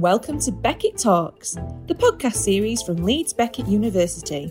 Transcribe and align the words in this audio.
welcome 0.00 0.40
to 0.40 0.50
Beckett 0.50 0.96
Talks, 0.96 1.58
the 1.86 1.94
podcast 1.94 2.36
series 2.36 2.80
from 2.80 3.04
Leeds 3.04 3.34
Beckett 3.34 3.66
University. 3.66 4.50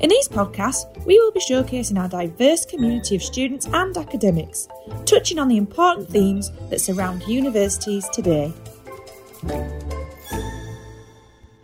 In 0.00 0.08
these 0.08 0.26
podcasts, 0.26 1.04
we 1.04 1.18
will 1.20 1.32
be 1.32 1.40
showcasing 1.40 2.00
our 2.00 2.08
diverse 2.08 2.64
community 2.64 3.14
of 3.14 3.22
students 3.22 3.66
and 3.66 3.94
academics, 3.94 4.66
touching 5.04 5.38
on 5.38 5.48
the 5.48 5.58
important 5.58 6.08
themes 6.08 6.50
that 6.70 6.80
surround 6.80 7.22
universities 7.24 8.08
today. 8.08 8.54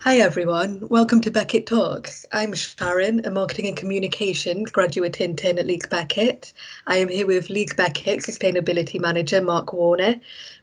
Hi 0.02 0.16
everyone, 0.16 0.88
welcome 0.88 1.20
to 1.20 1.30
Beckett 1.30 1.66
Talks. 1.66 2.24
I'm 2.32 2.54
Sharon, 2.54 3.20
a 3.26 3.30
Marketing 3.30 3.66
and 3.66 3.76
Communications 3.76 4.70
graduate 4.70 5.20
intern 5.20 5.58
at 5.58 5.66
Leeds 5.66 5.86
Beckett. 5.88 6.54
I 6.86 6.96
am 6.96 7.08
here 7.08 7.26
with 7.26 7.50
Leeds 7.50 7.74
Beckett 7.74 8.20
Sustainability 8.20 8.98
Manager 8.98 9.42
Mark 9.42 9.74
Warner. 9.74 10.14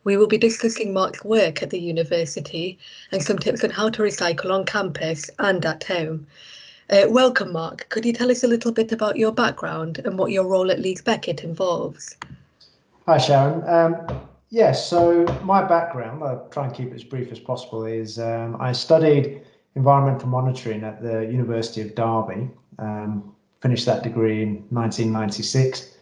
We 0.06 0.18
will 0.18 0.26
be 0.26 0.40
discussing 0.40 0.92
Mark's 0.92 1.24
work 1.24 1.62
at 1.62 1.70
the 1.70 1.80
university 1.80 2.80
and 3.12 3.22
some 3.22 3.38
tips 3.38 3.64
on 3.64 3.70
how 3.70 3.90
to 3.90 4.02
recycle 4.02 4.52
on 4.52 4.66
campus 4.66 5.30
and 5.38 5.64
at 5.64 5.84
home. 5.84 6.26
Uh, 6.90 7.06
welcome 7.08 7.52
Mark, 7.52 7.88
could 7.90 8.06
you 8.06 8.14
tell 8.14 8.32
us 8.32 8.44
a 8.44 8.48
little 8.48 8.72
bit 8.72 8.92
about 8.92 9.18
your 9.18 9.32
background 9.32 10.00
and 10.04 10.18
what 10.18 10.32
your 10.32 10.48
role 10.48 10.72
at 10.72 10.80
Leeds 10.80 11.04
Beckett 11.04 11.44
involves? 11.44 12.18
Hi 13.06 13.20
Sharon. 13.20 13.62
Um, 13.70 14.20
Yes, 14.50 14.90
so 14.90 15.26
my 15.44 15.62
background, 15.62 16.24
I'll 16.24 16.48
try 16.50 16.66
and 16.66 16.74
keep 16.74 16.92
it 16.92 16.96
as 16.96 17.04
brief 17.04 17.32
as 17.32 17.40
possible, 17.40 17.86
is 17.86 18.18
um, 18.18 18.56
I 18.62 18.72
studied 18.72 19.42
environmental 19.76 20.30
monitoring 20.30 20.84
at 20.84 21.02
the 21.02 21.26
University 21.26 21.82
of 21.82 21.96
Derby, 21.96 22.50
um, 22.80 23.36
finished 23.62 23.86
that 23.88 24.04
degree 24.04 24.44
in 24.44 24.56
1996, 24.70 25.98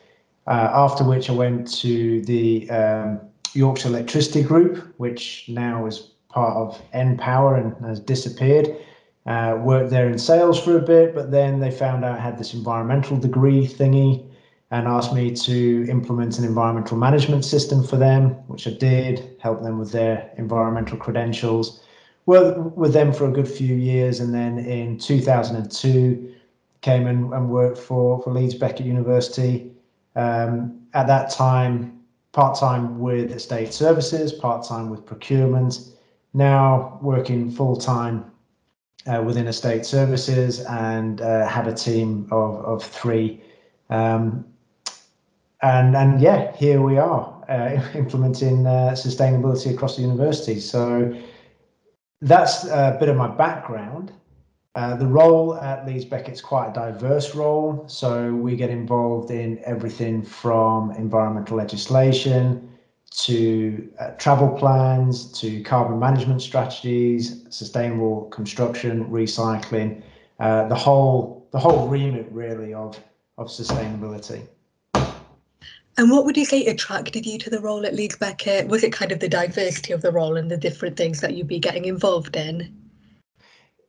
uh, 0.46 0.70
after 0.74 1.04
which 1.04 1.30
I 1.30 1.34
went 1.34 1.74
to 1.80 2.22
the 2.22 2.70
um, 2.70 3.22
Yorkshire 3.54 3.90
Electricity 3.90 4.44
Group, 4.44 4.94
which 4.98 5.46
now 5.50 5.88
is 5.88 6.12
part 6.30 6.56
of 6.56 6.80
npower 6.94 7.60
and 7.60 7.86
has 7.86 8.00
disappeared. 8.00 8.76
Uh, 9.26 9.58
worked 9.64 9.90
there 9.90 10.08
in 10.08 10.20
sales 10.20 10.64
for 10.64 10.78
a 10.78 10.82
bit, 10.82 11.16
but 11.16 11.32
then 11.32 11.60
they 11.60 11.72
found 11.72 12.06
out 12.06 12.20
I 12.20 12.22
had 12.22 12.38
this 12.38 12.54
environmental 12.54 13.18
degree 13.18 13.66
thingy 13.66 14.25
and 14.72 14.88
asked 14.88 15.14
me 15.14 15.34
to 15.36 15.86
implement 15.90 16.40
an 16.40 16.46
environmental 16.46 16.98
management 16.98 17.46
system 17.46 17.84
for 17.84 17.98
them, 17.98 18.30
which 18.48 18.68
I 18.68 18.72
did, 18.72 19.38
help 19.40 19.62
them 19.62 19.78
with 19.78 19.92
their 19.92 20.32
environmental 20.38 20.98
credentials. 20.98 21.82
Worked 22.26 22.76
with 22.76 22.92
them 22.92 23.14
for 23.14 23.30
a 23.30 23.32
good 23.32 23.48
few 23.48 23.76
years, 23.76 24.20
and 24.20 24.34
then 24.34 24.58
in 24.58 24.98
2002 24.98 26.34
came 26.82 27.08
and, 27.08 27.32
and 27.34 27.50
worked 27.50 27.78
for, 27.78 28.22
for 28.24 28.34
Leeds 28.34 28.56
Beckett 28.56 28.86
University. 28.86 29.72
Um, 30.16 30.82
at 30.94 31.08
that 31.08 31.30
time, 31.30 32.00
part 32.32 32.58
time 32.60 33.00
with 33.00 33.32
estate 33.32 33.74
services, 33.74 34.34
part 34.34 34.68
time 34.68 34.90
with 34.90 35.06
procurement. 35.06 35.80
Now 36.34 37.00
working 37.02 37.52
full 37.52 37.76
time 37.76 38.26
uh, 39.08 39.22
within 39.26 39.48
estate 39.48 39.86
services 39.86 40.62
and 40.62 41.22
uh, 41.22 41.64
a 41.66 41.74
team 41.74 42.28
of, 42.32 42.56
of 42.66 42.84
three. 42.84 43.42
Um, 43.90 44.46
and 45.62 45.96
and 45.96 46.22
yeah, 46.22 46.56
here 46.56 46.82
we 46.82 46.98
are 46.98 47.44
uh, 47.50 47.82
implementing 47.96 48.66
uh, 48.66 48.92
sustainability 48.92 49.74
across 49.74 49.96
the 49.96 50.02
university. 50.02 50.60
So 50.60 51.16
that's 52.22 52.66
a 52.66 52.98
bit 53.00 53.10
of 53.10 53.16
my 53.16 53.28
background. 53.28 54.12
Uh, 54.76 54.94
the 54.96 55.08
role 55.08 55.56
at 55.56 55.88
Leeds 55.88 56.04
Beckett's 56.04 56.42
quite 56.42 56.72
a 56.72 56.74
diverse 56.74 57.34
role. 57.34 57.86
So 57.88 58.34
we 58.34 58.58
get 58.58 58.70
involved 58.70 59.32
in 59.32 59.60
everything 59.64 60.22
from 60.22 60.92
environmental 60.92 61.56
legislation 61.56 62.70
to 63.12 63.90
uh, 64.00 64.10
travel 64.12 64.50
plans 64.50 65.32
to 65.40 65.64
carbon 65.64 65.98
management 65.98 66.42
strategies, 66.42 67.46
sustainable 67.50 68.24
construction, 68.26 69.06
recycling, 69.06 70.02
uh, 70.40 70.68
the 70.68 70.76
whole 70.76 71.48
the 71.52 71.60
whole 71.60 71.88
remit 71.88 72.28
really 72.32 72.74
of 72.74 73.00
of 73.38 73.48
sustainability. 73.48 74.46
And 75.98 76.12
what 76.12 76.26
would 76.26 76.36
you 76.36 76.46
say 76.46 76.66
attracted 76.66 77.26
you 77.26 77.38
to 77.40 77.50
the 77.50 77.62
role 77.62 77.86
at 77.86 77.96
Leeds 77.96 78.18
Beckett? 78.18 78.68
Was 78.68 78.84
it 78.84 78.92
kind 78.92 79.12
of 79.12 79.20
the 79.20 79.30
diversity 79.30 79.94
of 79.94 80.02
the 80.02 80.12
role 80.12 80.36
and 80.36 80.52
the 80.52 80.58
different 80.58 80.98
things 80.98 81.22
that 81.22 81.36
you'd 81.36 81.48
be 81.48 81.60
getting 81.60 81.86
involved 81.86 82.36
in? 82.36 82.74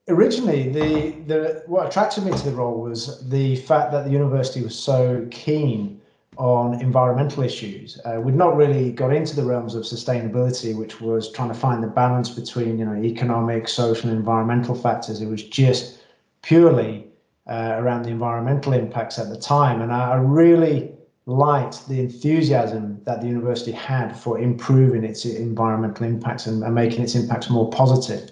Originally, 0.08 0.68
the 0.68 1.10
the 1.26 1.62
what 1.66 1.88
attracted 1.88 2.24
me 2.24 2.30
to 2.30 2.44
the 2.44 2.54
role 2.54 2.80
was 2.80 3.28
the 3.28 3.56
fact 3.56 3.90
that 3.90 4.04
the 4.04 4.10
university 4.10 4.62
was 4.62 4.78
so 4.78 5.26
keen 5.32 6.00
on 6.36 6.80
environmental 6.80 7.42
issues. 7.42 8.00
Uh, 8.04 8.20
we'd 8.20 8.36
not 8.36 8.56
really 8.56 8.92
got 8.92 9.12
into 9.12 9.34
the 9.34 9.42
realms 9.42 9.74
of 9.74 9.82
sustainability, 9.82 10.76
which 10.76 11.00
was 11.00 11.32
trying 11.32 11.48
to 11.48 11.54
find 11.54 11.82
the 11.82 11.88
balance 11.88 12.28
between 12.28 12.78
you 12.78 12.84
know 12.84 12.94
economic, 13.02 13.66
social, 13.66 14.08
and 14.08 14.16
environmental 14.16 14.76
factors. 14.76 15.20
It 15.20 15.26
was 15.26 15.42
just 15.42 15.98
purely 16.42 17.08
uh, 17.48 17.74
around 17.78 18.04
the 18.04 18.10
environmental 18.10 18.74
impacts 18.74 19.18
at 19.18 19.28
the 19.28 19.36
time, 19.36 19.82
and 19.82 19.92
I 19.92 20.14
really 20.14 20.95
liked 21.26 21.88
the 21.88 21.98
enthusiasm 21.98 23.00
that 23.04 23.20
the 23.20 23.26
university 23.26 23.72
had 23.72 24.16
for 24.16 24.38
improving 24.38 25.02
its 25.04 25.24
environmental 25.24 26.06
impacts 26.06 26.46
and, 26.46 26.62
and 26.62 26.74
making 26.74 27.02
its 27.02 27.16
impacts 27.16 27.50
more 27.50 27.68
positive. 27.70 28.30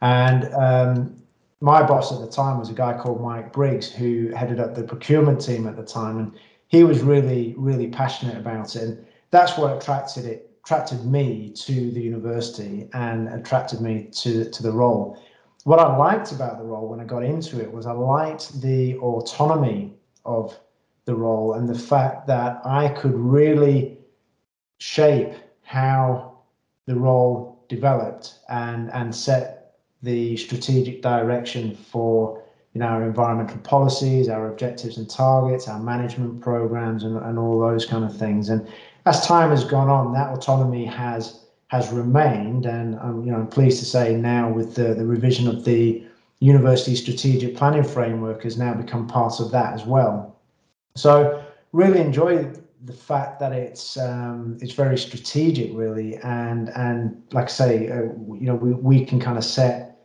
And 0.00 0.54
um, 0.54 1.20
my 1.60 1.82
boss 1.82 2.12
at 2.12 2.20
the 2.20 2.30
time 2.30 2.58
was 2.58 2.70
a 2.70 2.74
guy 2.74 2.96
called 2.96 3.20
Mike 3.20 3.52
Briggs, 3.52 3.90
who 3.90 4.28
headed 4.28 4.60
up 4.60 4.76
the 4.76 4.84
procurement 4.84 5.40
team 5.40 5.66
at 5.66 5.76
the 5.76 5.84
time, 5.84 6.18
and 6.18 6.32
he 6.68 6.84
was 6.84 7.00
really, 7.00 7.54
really 7.58 7.88
passionate 7.88 8.36
about 8.36 8.76
it. 8.76 8.82
And 8.82 9.06
that's 9.32 9.58
what 9.58 9.76
attracted 9.76 10.24
it, 10.24 10.50
attracted 10.64 11.04
me 11.04 11.52
to 11.56 11.90
the 11.90 12.00
university 12.00 12.88
and 12.92 13.28
attracted 13.28 13.80
me 13.80 14.08
to, 14.12 14.48
to 14.48 14.62
the 14.62 14.70
role. 14.70 15.20
What 15.64 15.80
I 15.80 15.96
liked 15.96 16.30
about 16.30 16.58
the 16.58 16.64
role 16.64 16.88
when 16.88 17.00
I 17.00 17.04
got 17.04 17.24
into 17.24 17.60
it 17.60 17.70
was 17.70 17.86
I 17.86 17.92
liked 17.92 18.60
the 18.60 18.96
autonomy 18.98 19.94
of 20.24 20.56
the 21.08 21.14
role 21.14 21.54
and 21.54 21.66
the 21.66 21.78
fact 21.92 22.26
that 22.26 22.60
I 22.66 22.88
could 22.88 23.14
really 23.14 23.96
shape 24.78 25.32
how 25.62 26.38
the 26.84 26.94
role 26.94 27.64
developed 27.68 28.38
and 28.50 28.90
and 28.92 29.14
set 29.14 29.74
the 30.02 30.36
strategic 30.36 31.00
direction 31.00 31.74
for 31.74 32.42
you 32.74 32.80
know 32.80 32.88
our 32.88 33.04
environmental 33.04 33.58
policies, 33.60 34.28
our 34.28 34.52
objectives 34.52 34.98
and 34.98 35.08
targets, 35.08 35.66
our 35.66 35.80
management 35.80 36.42
programs, 36.42 37.04
and, 37.04 37.16
and 37.16 37.38
all 37.38 37.58
those 37.58 37.86
kind 37.86 38.04
of 38.04 38.14
things. 38.14 38.50
And 38.50 38.68
as 39.06 39.26
time 39.26 39.50
has 39.50 39.64
gone 39.64 39.88
on, 39.88 40.12
that 40.12 40.28
autonomy 40.28 40.84
has 40.84 41.46
has 41.68 41.90
remained, 41.90 42.66
and 42.66 42.96
I'm 43.00 43.24
you 43.24 43.32
know 43.32 43.38
I'm 43.38 43.48
pleased 43.48 43.78
to 43.78 43.86
say 43.86 44.14
now 44.14 44.50
with 44.50 44.74
the 44.74 44.92
the 44.92 45.06
revision 45.06 45.48
of 45.48 45.64
the 45.64 46.04
university 46.40 46.94
strategic 46.94 47.56
planning 47.56 47.82
framework 47.82 48.44
has 48.44 48.58
now 48.58 48.74
become 48.74 49.06
part 49.06 49.40
of 49.40 49.50
that 49.52 49.72
as 49.72 49.84
well. 49.86 50.37
So 50.98 51.44
really 51.72 52.00
enjoy 52.00 52.52
the 52.84 52.92
fact 52.92 53.40
that 53.40 53.52
it's 53.52 53.96
um, 53.96 54.58
it's 54.60 54.72
very 54.72 54.96
strategic, 54.96 55.70
really, 55.74 56.16
and 56.18 56.70
and 56.70 57.22
like 57.32 57.46
I 57.46 57.48
say, 57.48 57.88
uh, 57.88 58.02
you 58.34 58.46
know, 58.46 58.54
we 58.54 58.72
we 58.72 59.04
can 59.04 59.20
kind 59.20 59.36
of 59.36 59.44
set 59.44 59.98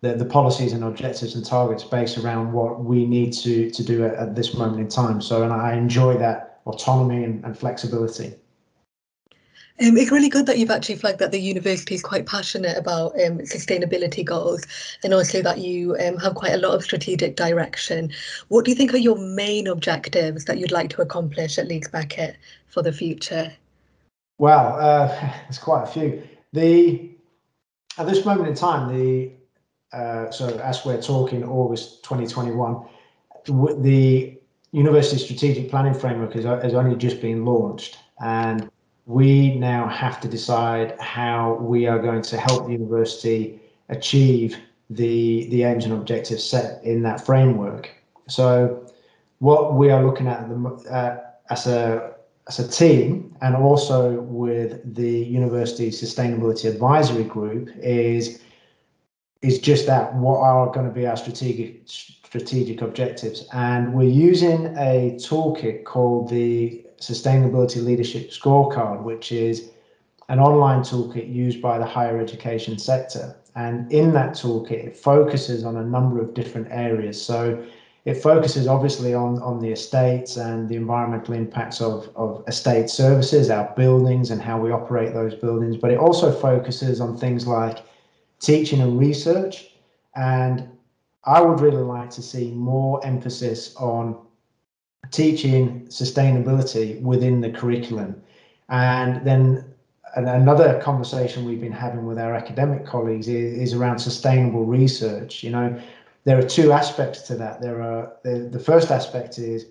the, 0.00 0.14
the 0.14 0.24
policies 0.24 0.72
and 0.72 0.84
objectives 0.84 1.34
and 1.34 1.44
targets 1.44 1.84
based 1.84 2.18
around 2.18 2.52
what 2.52 2.84
we 2.84 3.06
need 3.06 3.32
to 3.32 3.70
to 3.70 3.82
do 3.82 4.04
at, 4.04 4.14
at 4.14 4.34
this 4.34 4.54
moment 4.54 4.80
in 4.80 4.88
time. 4.88 5.20
So, 5.20 5.42
and 5.42 5.52
I 5.52 5.74
enjoy 5.74 6.16
that 6.18 6.60
autonomy 6.66 7.24
and, 7.24 7.44
and 7.44 7.58
flexibility. 7.58 8.34
Um, 9.80 9.96
it's 9.96 10.12
really 10.12 10.28
good 10.28 10.46
that 10.46 10.58
you've 10.58 10.70
actually 10.70 10.94
flagged 10.94 11.18
that 11.18 11.32
the 11.32 11.40
university 11.40 11.96
is 11.96 12.02
quite 12.02 12.26
passionate 12.26 12.78
about 12.78 13.12
um, 13.14 13.38
sustainability 13.40 14.24
goals 14.24 14.64
and 15.02 15.12
also 15.12 15.42
that 15.42 15.58
you 15.58 15.96
um, 15.96 16.16
have 16.18 16.36
quite 16.36 16.52
a 16.52 16.58
lot 16.58 16.74
of 16.74 16.84
strategic 16.84 17.34
direction. 17.34 18.12
What 18.48 18.64
do 18.64 18.70
you 18.70 18.76
think 18.76 18.94
are 18.94 18.98
your 18.98 19.18
main 19.18 19.66
objectives 19.66 20.44
that 20.44 20.58
you'd 20.58 20.70
like 20.70 20.90
to 20.90 21.02
accomplish 21.02 21.58
at 21.58 21.66
Leeds 21.66 21.88
Beckett 21.88 22.36
for 22.68 22.82
the 22.82 22.92
future? 22.92 23.52
Well, 24.38 24.76
uh, 24.78 25.08
there's 25.42 25.58
quite 25.58 25.82
a 25.82 25.86
few. 25.86 26.22
The 26.52 27.10
At 27.98 28.06
this 28.06 28.24
moment 28.24 28.48
in 28.48 28.54
time, 28.54 28.96
the 28.96 29.32
uh, 29.92 30.30
so 30.30 30.56
as 30.58 30.84
we're 30.84 31.02
talking 31.02 31.42
August 31.42 32.04
2021, 32.04 32.84
the 33.82 34.38
University 34.70 35.18
Strategic 35.18 35.68
Planning 35.68 35.94
Framework 35.94 36.32
has, 36.34 36.44
has 36.44 36.74
only 36.74 36.96
just 36.96 37.20
been 37.20 37.44
launched 37.44 37.98
and 38.20 38.70
we 39.06 39.54
now 39.56 39.86
have 39.88 40.20
to 40.20 40.28
decide 40.28 40.98
how 40.98 41.54
we 41.54 41.86
are 41.86 41.98
going 41.98 42.22
to 42.22 42.38
help 42.38 42.66
the 42.66 42.72
university 42.72 43.60
achieve 43.88 44.56
the 44.90 45.48
the 45.48 45.62
aims 45.62 45.84
and 45.84 45.94
objectives 45.94 46.42
set 46.42 46.82
in 46.84 47.02
that 47.02 47.24
framework. 47.24 47.90
So, 48.28 48.86
what 49.38 49.74
we 49.74 49.90
are 49.90 50.04
looking 50.04 50.26
at 50.26 50.48
the, 50.48 50.56
uh, 50.90 51.20
as 51.50 51.66
a 51.66 52.14
as 52.48 52.58
a 52.58 52.68
team, 52.68 53.34
and 53.40 53.56
also 53.56 54.20
with 54.20 54.94
the 54.94 55.10
university 55.10 55.90
sustainability 55.90 56.70
advisory 56.70 57.24
group, 57.24 57.70
is 57.78 58.40
is 59.42 59.58
just 59.58 59.86
that. 59.86 60.14
What 60.14 60.40
are 60.40 60.70
going 60.72 60.86
to 60.86 60.92
be 60.92 61.06
our 61.06 61.16
strategic 61.16 61.82
strategic 61.86 62.80
objectives? 62.82 63.46
And 63.52 63.94
we're 63.94 64.08
using 64.08 64.66
a 64.76 65.16
toolkit 65.18 65.84
called 65.84 66.30
the 66.30 66.83
Sustainability 67.08 67.84
Leadership 67.84 68.30
Scorecard, 68.30 69.02
which 69.02 69.32
is 69.32 69.70
an 70.28 70.40
online 70.40 70.80
toolkit 70.80 71.32
used 71.32 71.60
by 71.60 71.78
the 71.78 71.84
higher 71.84 72.18
education 72.18 72.78
sector. 72.78 73.36
And 73.56 73.90
in 73.92 74.12
that 74.14 74.32
toolkit, 74.32 74.86
it 74.86 74.96
focuses 74.96 75.64
on 75.64 75.76
a 75.76 75.84
number 75.84 76.20
of 76.20 76.34
different 76.34 76.68
areas. 76.70 77.20
So 77.20 77.64
it 78.04 78.14
focuses 78.14 78.66
obviously 78.66 79.14
on, 79.14 79.40
on 79.42 79.60
the 79.60 79.70
estates 79.70 80.36
and 80.36 80.68
the 80.68 80.76
environmental 80.76 81.34
impacts 81.34 81.80
of, 81.80 82.10
of 82.16 82.44
estate 82.46 82.90
services, 82.90 83.48
our 83.50 83.72
buildings 83.76 84.30
and 84.30 84.42
how 84.42 84.58
we 84.58 84.70
operate 84.70 85.14
those 85.14 85.34
buildings, 85.34 85.76
but 85.76 85.90
it 85.90 85.98
also 85.98 86.30
focuses 86.32 87.00
on 87.00 87.16
things 87.16 87.46
like 87.46 87.78
teaching 88.40 88.80
and 88.80 88.98
research. 88.98 89.70
And 90.16 90.68
I 91.24 91.40
would 91.40 91.60
really 91.60 91.82
like 91.82 92.10
to 92.10 92.22
see 92.22 92.50
more 92.50 93.04
emphasis 93.06 93.74
on 93.76 94.18
teaching 95.10 95.86
sustainability 95.88 97.00
within 97.00 97.40
the 97.40 97.50
curriculum. 97.50 98.20
And 98.68 99.26
then 99.26 99.74
another 100.16 100.80
conversation 100.80 101.44
we've 101.44 101.60
been 101.60 101.72
having 101.72 102.06
with 102.06 102.18
our 102.18 102.34
academic 102.34 102.86
colleagues 102.86 103.28
is, 103.28 103.58
is 103.58 103.74
around 103.74 103.98
sustainable 103.98 104.64
research. 104.64 105.42
You 105.42 105.50
know, 105.50 105.80
there 106.24 106.38
are 106.38 106.46
two 106.46 106.72
aspects 106.72 107.22
to 107.22 107.36
that. 107.36 107.60
There 107.60 107.82
are 107.82 108.12
the, 108.22 108.48
the 108.50 108.58
first 108.58 108.90
aspect 108.90 109.38
is 109.38 109.66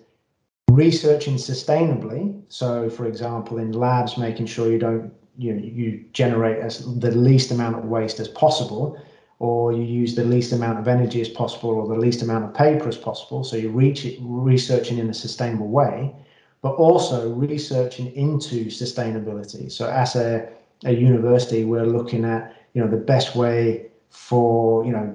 researching 0.70 1.34
sustainably. 1.34 2.40
So, 2.48 2.88
for 2.88 3.06
example, 3.06 3.58
in 3.58 3.72
labs, 3.72 4.16
making 4.18 4.46
sure 4.46 4.70
you 4.70 4.78
don't 4.78 5.12
you 5.36 5.52
know, 5.52 5.62
you 5.62 6.04
generate 6.12 6.58
as 6.58 6.84
the 7.00 7.10
least 7.10 7.50
amount 7.50 7.76
of 7.76 7.84
waste 7.86 8.20
as 8.20 8.28
possible, 8.28 9.00
or 9.44 9.72
you 9.72 9.82
use 9.82 10.14
the 10.14 10.24
least 10.24 10.52
amount 10.52 10.78
of 10.78 10.88
energy 10.88 11.20
as 11.20 11.28
possible, 11.28 11.70
or 11.70 11.86
the 11.86 12.00
least 12.06 12.22
amount 12.22 12.44
of 12.44 12.54
paper 12.54 12.88
as 12.88 12.96
possible. 12.96 13.44
So 13.44 13.56
you 13.56 13.68
reach 13.68 14.06
it, 14.06 14.18
researching 14.22 14.96
in 14.96 15.10
a 15.10 15.14
sustainable 15.14 15.68
way, 15.68 16.14
but 16.62 16.72
also 16.86 17.30
researching 17.34 18.06
into 18.16 18.66
sustainability. 18.66 19.70
So 19.70 19.90
as 19.90 20.16
a, 20.16 20.48
a 20.84 20.92
university, 20.92 21.66
we're 21.66 21.92
looking 21.98 22.24
at 22.24 22.56
you 22.72 22.80
know 22.82 22.90
the 22.90 23.04
best 23.14 23.36
way 23.36 23.90
for 24.08 24.84
you 24.86 24.92
know 24.92 25.06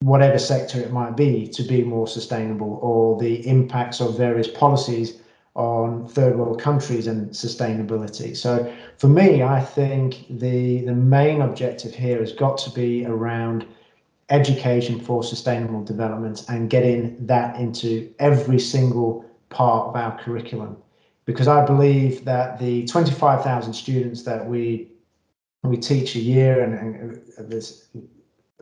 whatever 0.00 0.38
sector 0.38 0.80
it 0.80 0.92
might 0.92 1.16
be 1.16 1.46
to 1.48 1.62
be 1.62 1.82
more 1.82 2.08
sustainable 2.08 2.78
or 2.82 3.18
the 3.20 3.46
impacts 3.46 4.00
of 4.00 4.16
various 4.16 4.48
policies 4.48 5.20
on 5.58 6.06
third 6.06 6.38
world 6.38 6.60
countries 6.60 7.08
and 7.08 7.30
sustainability. 7.30 8.36
So 8.36 8.72
for 8.96 9.08
me, 9.08 9.42
I 9.42 9.60
think 9.60 10.24
the 10.30 10.82
the 10.82 10.94
main 10.94 11.42
objective 11.42 11.92
here 11.92 12.20
has 12.20 12.32
got 12.32 12.58
to 12.58 12.70
be 12.70 13.04
around 13.04 13.66
education 14.30 15.00
for 15.00 15.24
sustainable 15.24 15.82
development 15.82 16.44
and 16.48 16.70
getting 16.70 17.26
that 17.26 17.58
into 17.58 18.08
every 18.20 18.60
single 18.60 19.24
part 19.48 19.88
of 19.88 19.96
our 19.96 20.16
curriculum. 20.22 20.76
Because 21.24 21.48
I 21.48 21.64
believe 21.64 22.24
that 22.24 22.58
the 22.58 22.86
25,000 22.86 23.72
students 23.72 24.22
that 24.22 24.46
we 24.46 24.92
we 25.64 25.76
teach 25.76 26.14
a 26.14 26.20
year 26.20 26.62
and, 26.62 26.74
and 26.74 27.20
uh, 27.36 27.42
there's 27.48 27.88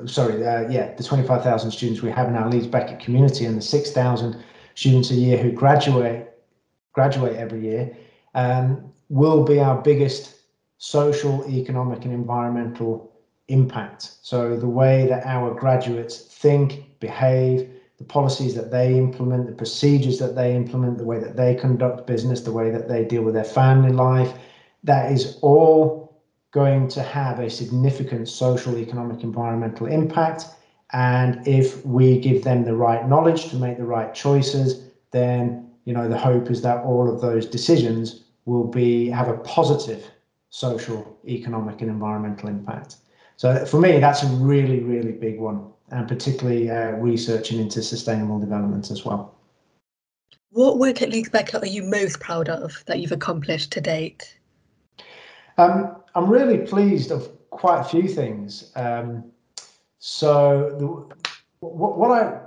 sorry, 0.06 0.46
uh, 0.46 0.68
yeah, 0.70 0.94
the 0.94 1.02
25,000 1.02 1.70
students 1.70 2.00
we 2.00 2.10
have 2.10 2.28
in 2.28 2.36
our 2.36 2.48
Leeds 2.48 2.66
Beckett 2.66 3.00
community 3.00 3.44
and 3.44 3.56
the 3.56 3.62
6,000 3.62 4.42
students 4.74 5.10
a 5.10 5.14
year 5.14 5.36
who 5.36 5.52
graduate 5.52 6.25
graduate 6.96 7.36
every 7.36 7.60
year 7.60 7.94
um, 8.34 8.90
will 9.10 9.44
be 9.44 9.60
our 9.60 9.80
biggest 9.82 10.34
social, 10.78 11.46
economic, 11.48 12.04
and 12.06 12.12
environmental 12.12 13.12
impact. 13.48 14.16
So 14.22 14.56
the 14.56 14.68
way 14.82 15.06
that 15.06 15.24
our 15.26 15.54
graduates 15.54 16.16
think, 16.42 16.98
behave, 16.98 17.70
the 17.98 18.04
policies 18.04 18.54
that 18.54 18.70
they 18.70 18.96
implement, 18.96 19.46
the 19.46 19.52
procedures 19.52 20.18
that 20.18 20.34
they 20.34 20.56
implement, 20.56 20.96
the 20.96 21.04
way 21.04 21.18
that 21.20 21.36
they 21.36 21.54
conduct 21.54 22.06
business, 22.06 22.40
the 22.40 22.52
way 22.52 22.70
that 22.70 22.88
they 22.88 23.04
deal 23.04 23.22
with 23.22 23.34
their 23.34 23.52
family 23.60 23.92
life, 23.92 24.32
that 24.82 25.12
is 25.12 25.38
all 25.42 26.18
going 26.52 26.88
to 26.88 27.02
have 27.02 27.38
a 27.38 27.50
significant 27.50 28.26
social, 28.28 28.78
economic, 28.78 29.22
environmental 29.22 29.86
impact. 29.86 30.46
And 30.92 31.46
if 31.46 31.84
we 31.84 32.18
give 32.18 32.42
them 32.42 32.64
the 32.64 32.74
right 32.74 33.06
knowledge 33.06 33.50
to 33.50 33.56
make 33.56 33.76
the 33.76 33.84
right 33.84 34.14
choices, 34.14 34.68
then 35.10 35.66
you 35.86 35.94
know 35.94 36.08
the 36.08 36.18
hope 36.18 36.50
is 36.50 36.60
that 36.62 36.84
all 36.84 37.10
of 37.12 37.22
those 37.22 37.46
decisions 37.46 38.24
will 38.44 38.66
be 38.66 39.08
have 39.08 39.28
a 39.28 39.38
positive 39.38 40.10
social, 40.50 41.18
economic, 41.26 41.80
and 41.80 41.90
environmental 41.90 42.48
impact. 42.48 42.96
So 43.36 43.66
for 43.66 43.80
me, 43.80 43.98
that's 43.98 44.22
a 44.22 44.26
really, 44.26 44.80
really 44.80 45.12
big 45.12 45.38
one, 45.38 45.70
and 45.90 46.08
particularly 46.08 46.70
uh, 46.70 46.92
researching 46.92 47.60
into 47.60 47.82
sustainable 47.82 48.38
development 48.38 48.90
as 48.90 49.04
well. 49.04 49.34
What 50.50 50.78
work 50.78 51.02
at 51.02 51.10
Leeds 51.10 51.28
Beckett 51.28 51.62
are 51.62 51.66
you 51.66 51.82
most 51.82 52.20
proud 52.20 52.48
of 52.48 52.82
that 52.86 53.00
you've 53.00 53.12
accomplished 53.12 53.72
to 53.72 53.80
date? 53.80 54.38
Um, 55.58 55.96
I'm 56.14 56.30
really 56.30 56.58
pleased 56.58 57.10
of 57.10 57.28
quite 57.50 57.80
a 57.80 57.84
few 57.84 58.08
things. 58.08 58.72
Um, 58.76 59.24
so 59.98 60.74
the, 60.78 60.86
what, 61.60 61.98
what 61.98 62.10
I 62.12 62.40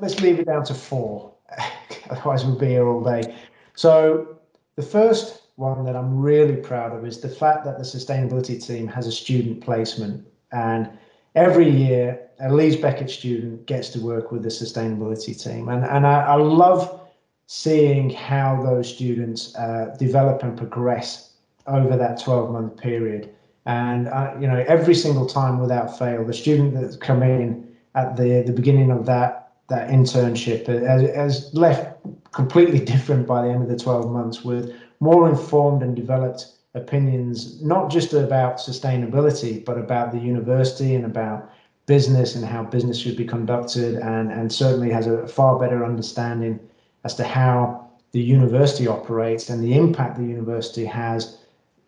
let's 0.00 0.20
leave 0.20 0.40
it 0.40 0.46
down 0.46 0.64
to 0.64 0.74
four, 0.74 1.29
otherwise 2.10 2.44
we'll 2.44 2.58
be 2.58 2.68
here 2.68 2.86
all 2.86 3.02
day. 3.02 3.36
So 3.74 4.38
the 4.76 4.82
first 4.82 5.42
one 5.56 5.84
that 5.84 5.96
I'm 5.96 6.18
really 6.18 6.56
proud 6.56 6.96
of 6.96 7.04
is 7.04 7.20
the 7.20 7.28
fact 7.28 7.64
that 7.64 7.78
the 7.78 7.84
sustainability 7.84 8.64
team 8.64 8.86
has 8.88 9.06
a 9.06 9.12
student 9.12 9.60
placement, 9.60 10.26
and 10.52 10.90
every 11.34 11.68
year 11.68 12.28
a 12.40 12.52
Leeds 12.52 12.76
Beckett 12.76 13.10
student 13.10 13.66
gets 13.66 13.90
to 13.90 14.00
work 14.00 14.32
with 14.32 14.42
the 14.42 14.48
sustainability 14.48 15.40
team, 15.42 15.68
and 15.68 15.84
and 15.84 16.06
I, 16.06 16.20
I 16.22 16.34
love 16.34 17.00
seeing 17.46 18.08
how 18.10 18.62
those 18.62 18.88
students 18.88 19.56
uh, 19.56 19.96
develop 19.98 20.44
and 20.44 20.56
progress 20.56 21.30
over 21.66 21.96
that 21.96 22.20
12 22.20 22.50
month 22.52 22.76
period. 22.76 23.34
And, 23.66 24.06
uh, 24.06 24.34
you 24.40 24.46
know, 24.46 24.64
every 24.68 24.94
single 24.94 25.26
time 25.26 25.58
without 25.58 25.98
fail, 25.98 26.24
the 26.24 26.32
student 26.32 26.74
that's 26.74 26.96
come 26.96 27.24
in 27.24 27.68
at 27.96 28.16
the, 28.16 28.42
the 28.46 28.52
beginning 28.52 28.90
of 28.90 29.04
that, 29.06 29.39
that 29.70 29.88
internship 29.88 30.66
has, 30.66 31.50
left 31.54 31.96
completely 32.32 32.78
different 32.92 33.26
by 33.26 33.42
the 33.42 33.48
end 33.48 33.62
of 33.62 33.68
the 33.68 33.78
12 33.78 34.10
months 34.10 34.44
with 34.44 34.74
more 35.00 35.28
informed 35.28 35.82
and 35.82 35.96
developed 35.96 36.46
opinions, 36.74 37.62
not 37.62 37.90
just 37.90 38.12
about 38.12 38.58
sustainability, 38.58 39.64
but 39.64 39.78
about 39.78 40.12
the 40.12 40.18
university 40.18 40.94
and 40.94 41.04
about 41.04 41.50
business 41.86 42.36
and 42.36 42.44
how 42.44 42.62
business 42.62 42.98
should 42.98 43.16
be 43.16 43.24
conducted, 43.24 43.96
and, 43.96 44.30
and 44.30 44.52
certainly 44.52 44.90
has 44.90 45.06
a 45.06 45.26
far 45.26 45.58
better 45.58 45.84
understanding 45.84 46.60
as 47.04 47.14
to 47.14 47.24
how 47.24 47.90
the 48.12 48.20
university 48.20 48.86
operates 48.86 49.50
and 49.50 49.62
the 49.62 49.74
impact 49.74 50.18
the 50.18 50.24
university 50.24 50.84
has 50.84 51.38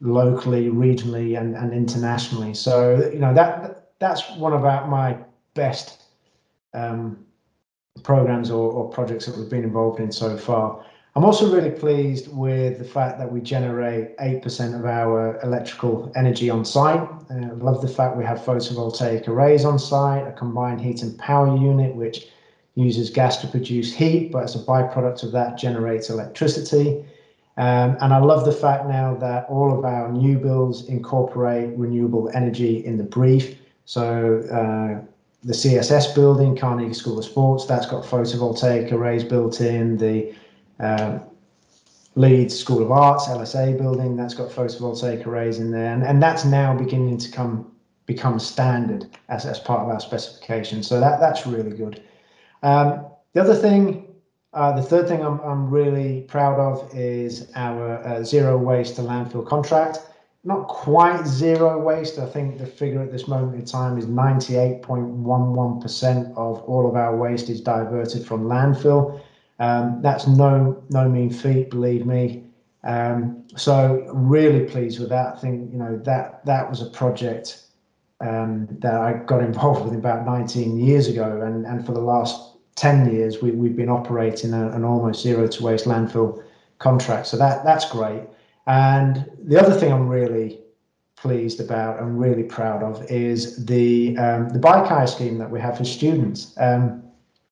locally, 0.00 0.69
regionally, 0.69 1.39
and, 1.39 1.55
and 1.55 1.72
internationally. 1.72 2.55
So 2.55 3.10
you 3.12 3.19
know 3.19 3.34
that 3.34 3.91
that's 3.98 4.29
one 4.36 4.53
of 4.53 4.65
our, 4.65 4.86
my 4.89 5.17
best 5.55 6.03
um, 6.74 7.24
programs 8.03 8.51
or, 8.51 8.72
or 8.72 8.89
projects 8.89 9.27
that 9.27 9.37
we've 9.37 9.51
been 9.51 9.65
involved 9.65 10.01
in 10.01 10.11
so 10.11 10.37
far. 10.37 10.84
I'm 11.15 11.25
also 11.25 11.55
really 11.55 11.70
pleased 11.70 12.34
with 12.34 12.79
the 12.79 12.84
fact 12.84 13.19
that 13.19 13.31
we 13.31 13.41
generate 13.43 14.17
8% 14.17 14.79
of 14.79 14.87
our 14.87 15.39
electrical 15.43 16.11
energy 16.17 16.49
on 16.49 16.65
site. 16.65 17.01
Uh, 17.31 17.55
love 17.56 17.82
the 17.82 17.89
fact 17.89 18.17
we 18.17 18.25
have 18.25 18.39
photovoltaic 18.39 19.29
arrays 19.29 19.67
on 19.67 19.79
site, 19.79 20.27
a 20.27 20.32
combined 20.32 20.81
heat 20.81 21.03
and 21.03 21.19
power 21.19 21.55
unit, 21.55 21.94
which 21.94 22.29
uses 22.77 23.11
gas 23.11 23.37
to 23.43 23.46
produce 23.46 23.93
heat, 23.93 24.32
but 24.32 24.44
as 24.44 24.55
a 24.55 24.61
byproduct 24.61 25.22
of 25.22 25.32
that 25.32 25.58
generates 25.58 26.08
electricity. 26.08 27.05
Um, 27.58 27.99
and 28.01 28.15
I 28.15 28.19
love 28.19 28.46
the 28.46 28.53
fact 28.53 28.87
now 28.87 29.15
that 29.17 29.44
all 29.51 29.79
of 29.79 29.84
our 29.84 30.11
new 30.11 30.39
builds 30.39 30.87
incorporate 30.87 31.77
renewable 31.77 32.31
energy 32.32 32.82
in 32.87 32.96
the 32.96 33.05
brief. 33.05 33.58
So 33.84 34.43
uh, 34.51 35.06
the 35.44 35.53
CSS 35.53 36.15
building, 36.15 36.56
Carnegie 36.56 36.94
School 36.94 37.19
of 37.19 37.25
Sports, 37.25 37.67
that's 37.67 37.87
got 37.87 38.05
photovoltaic 38.05 38.93
arrays 38.93 39.25
built 39.25 39.61
in. 39.61 39.96
The 39.96 40.34
uh, 40.79 41.19
Leeds 42.15 42.58
School 42.58 42.82
of 42.82 42.93
Arts, 42.93 43.27
LSA 43.27 43.79
building, 43.79 44.17
that's 44.17 44.34
got 44.34 44.51
photovoltaic 44.51 45.27
arrays 45.27 45.58
in 45.58 45.70
there. 45.70 45.93
And, 45.93 46.03
and 46.03 46.22
that's 46.22 46.44
now 46.44 46.77
beginning 46.77 47.19
to 47.19 47.31
come 47.31 47.70
become 48.06 48.39
standard 48.39 49.06
as, 49.29 49.46
as 49.46 49.58
part 49.61 49.81
of 49.81 49.89
our 49.89 50.01
specification. 50.01 50.82
So 50.82 51.01
that, 51.01 51.20
that's 51.20 51.46
really 51.46 51.70
good. 51.70 52.03
Um, 52.63 53.06
the 53.32 53.41
other 53.41 53.55
thing 53.55 54.13
uh, 54.53 54.72
the 54.72 54.82
third 54.82 55.08
thing 55.08 55.25
I'm, 55.25 55.41
I'm 55.41 55.70
really 55.70 56.22
proud 56.22 56.58
of 56.58 56.91
is 56.94 57.51
our 57.55 58.05
uh, 58.06 58.22
zero 58.22 58.58
waste 58.58 58.96
to 58.96 59.03
landfill 59.03 59.46
contract. 59.46 60.01
Not 60.44 60.67
quite 60.67 61.25
zero 61.25 61.81
waste. 61.81 62.19
I 62.19 62.27
think 62.27 62.58
the 62.58 62.67
figure 62.67 63.01
at 63.01 63.13
this 63.13 63.29
moment 63.29 63.55
in 63.55 63.65
time 63.65 63.96
is 63.96 64.06
98.11% 64.06 66.37
of 66.37 66.65
all 66.65 66.89
of 66.89 66.96
our 66.96 67.17
waste 67.17 67.49
is 67.49 67.61
diverted 67.61 68.27
from 68.27 68.46
landfill. 68.46 69.20
Um, 69.61 70.01
that's 70.03 70.27
no 70.27 70.82
no 70.91 71.08
mean 71.08 71.31
feat, 71.31 71.70
believe 71.70 72.06
me. 72.06 72.43
Um, 72.82 73.44
so 73.55 74.05
really 74.13 74.65
pleased 74.65 74.99
with 74.99 75.11
that. 75.11 75.37
I 75.37 75.39
think 75.39 75.70
you 75.72 75.79
know 75.79 75.96
that 75.99 76.44
that 76.44 76.69
was 76.69 76.82
a 76.82 76.87
project 76.87 77.63
um, 78.20 78.67
that 78.81 78.94
I 78.94 79.13
got 79.25 79.44
involved 79.44 79.84
with 79.84 79.94
about 79.94 80.27
19 80.27 80.77
years 80.77 81.06
ago, 81.06 81.43
and 81.43 81.65
and 81.67 81.87
for 81.87 81.93
the 81.93 82.01
last 82.01 82.56
10 82.75 83.13
years, 83.13 83.41
we, 83.43 83.53
we've 83.53 83.77
been 83.77 83.91
operating 83.91 84.53
a, 84.55 84.70
an 84.70 84.82
almost 84.82 85.22
zero 85.22 85.46
to 85.46 85.63
waste 85.63 85.84
landfill 85.84 86.43
contract. 86.79 87.29
So 87.29 87.37
that 87.37 87.63
that's 87.65 87.89
great. 87.89 88.22
And 88.66 89.31
the 89.44 89.60
other 89.60 89.74
thing 89.74 89.92
I'm 89.92 90.08
really 90.08 90.60
pleased 91.16 91.60
about 91.60 92.00
and 92.00 92.19
really 92.19 92.42
proud 92.42 92.82
of 92.82 93.04
is 93.10 93.64
the 93.64 94.16
um, 94.19 94.48
the 94.50 94.58
bike 94.58 94.86
hire 94.86 95.06
scheme 95.06 95.38
that 95.38 95.50
we 95.50 95.60
have 95.60 95.76
for 95.78 95.84
students. 95.84 96.54
Um, 96.58 97.02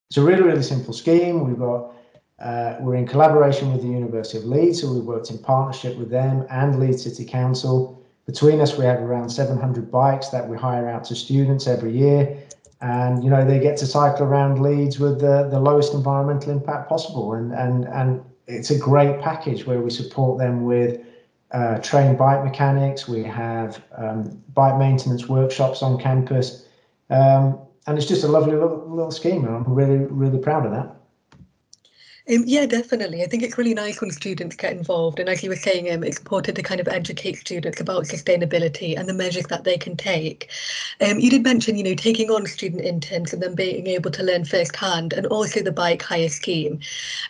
it's 0.09 0.17
a 0.17 0.23
really 0.23 0.43
really 0.43 0.63
simple 0.63 0.93
scheme. 0.93 1.47
We've 1.47 1.59
got 1.59 1.95
uh, 2.39 2.77
we're 2.81 2.97
in 2.97 3.07
collaboration 3.07 3.73
with 3.73 3.83
the 3.83 3.89
University 3.89 4.39
of 4.39 4.45
Leeds, 4.45 4.81
so 4.81 4.93
we've 4.93 5.05
worked 5.05 5.31
in 5.31 5.39
partnership 5.39 5.97
with 5.97 6.11
them 6.11 6.47
and 6.51 6.81
Leeds 6.81 7.05
City 7.05 7.25
Council. 7.25 7.97
Between 8.27 8.61
us, 8.61 8.79
we 8.79 8.85
have 8.85 9.01
around 9.01 9.29
700 9.29 9.91
bikes 9.91 10.29
that 10.29 10.49
we 10.49 10.57
hire 10.57 10.89
out 10.89 11.05
to 11.05 11.17
students 11.17 11.67
every 11.67 11.93
year 11.97 12.39
and 12.81 13.23
you 13.23 13.31
know 13.31 13.45
they 13.45 13.59
get 13.59 13.77
to 13.77 13.87
cycle 13.87 14.25
around 14.25 14.63
Leeds 14.63 14.99
with 14.99 15.21
the, 15.21 15.49
the 15.51 15.61
lowest 15.61 15.93
environmental 15.93 16.51
impact 16.51 16.89
possible 16.89 17.35
and 17.35 17.53
and 17.53 17.87
and 17.89 18.23
it's 18.47 18.71
a 18.71 18.79
great 18.79 19.21
package 19.21 19.67
where 19.67 19.81
we 19.81 19.91
support 19.91 20.39
them 20.39 20.65
with 20.65 21.01
uh, 21.53 21.79
trained 21.79 22.19
bike 22.19 22.45
mechanics. 22.45 23.09
We 23.09 23.23
have 23.25 23.83
um, 23.97 24.43
bike 24.55 24.79
maintenance 24.79 25.29
workshops 25.29 25.83
on 25.83 25.99
campus. 25.99 26.67
Um, 27.11 27.61
and 27.87 27.99
it's 27.99 28.07
just 28.07 28.25
a 28.25 28.29
lovely 28.29 28.53
little, 28.53 28.87
little 28.89 29.11
scheme 29.11 29.45
and 29.45 29.55
I'm 29.55 29.65
really 29.65 29.99
really 29.99 30.39
proud 30.39 30.65
of 30.65 30.73
that 30.73 31.00
um, 32.29 32.45
yeah, 32.47 32.67
definitely. 32.67 33.23
I 33.23 33.27
think 33.27 33.43
it's 33.43 33.57
really 33.57 33.75
nice 33.75 34.01
when 34.01 34.11
students 34.11 34.55
get 34.55 34.73
involved. 34.73 35.19
And 35.19 35.29
as 35.29 35.43
you 35.43 35.49
were 35.49 35.57
saying, 35.57 35.93
um, 35.93 36.05
it's 36.05 36.19
important 36.19 36.57
to 36.57 36.63
kind 36.63 36.81
of 36.81 36.89
educate 36.89 37.39
students 37.39 37.81
about 37.81 38.05
sustainability 38.05 38.99
and 38.99 39.09
the 39.09 39.15
measures 39.15 39.47
that 39.47 39.65
they 39.65 39.79
can 39.79 39.97
take. 39.97 40.51
Um, 41.01 41.19
you 41.19 41.31
did 41.31 41.43
mention, 41.43 41.77
you 41.77 41.85
know, 41.85 41.95
taking 41.95 42.31
on 42.31 42.47
student 42.47 42.85
interns 42.85 43.33
and 43.33 43.43
then 43.43 43.55
being 43.55 43.87
able 43.87 44.11
to 44.11 44.23
learn 44.23 44.45
firsthand 44.45 45.13
and 45.13 45.27
also 45.27 45.63
the 45.63 45.73
bike 45.73 46.03
hire 46.03 46.29
scheme. 46.29 46.81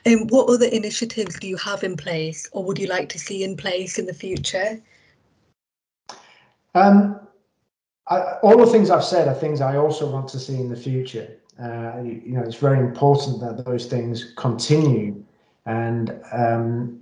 Um, 0.06 0.26
what 0.28 0.48
other 0.48 0.66
initiatives 0.66 1.38
do 1.38 1.46
you 1.48 1.56
have 1.56 1.84
in 1.84 1.96
place 1.96 2.48
or 2.52 2.64
would 2.64 2.78
you 2.78 2.88
like 2.88 3.08
to 3.10 3.18
see 3.18 3.44
in 3.44 3.56
place 3.56 3.98
in 3.98 4.06
the 4.06 4.14
future? 4.14 4.80
Um, 6.74 7.20
I, 8.08 8.38
all 8.42 8.56
the 8.56 8.66
things 8.66 8.90
I've 8.90 9.04
said 9.04 9.28
are 9.28 9.34
things 9.34 9.60
I 9.60 9.76
also 9.76 10.10
want 10.10 10.28
to 10.30 10.38
see 10.38 10.56
in 10.56 10.68
the 10.68 10.76
future. 10.76 11.39
Uh, 11.60 12.00
you, 12.02 12.32
know, 12.32 12.42
it's 12.42 12.56
very 12.56 12.78
important 12.78 13.40
that 13.40 13.64
those 13.64 13.86
things 13.86 14.32
continue 14.36 15.22
and 15.66 16.18
um, 16.32 16.98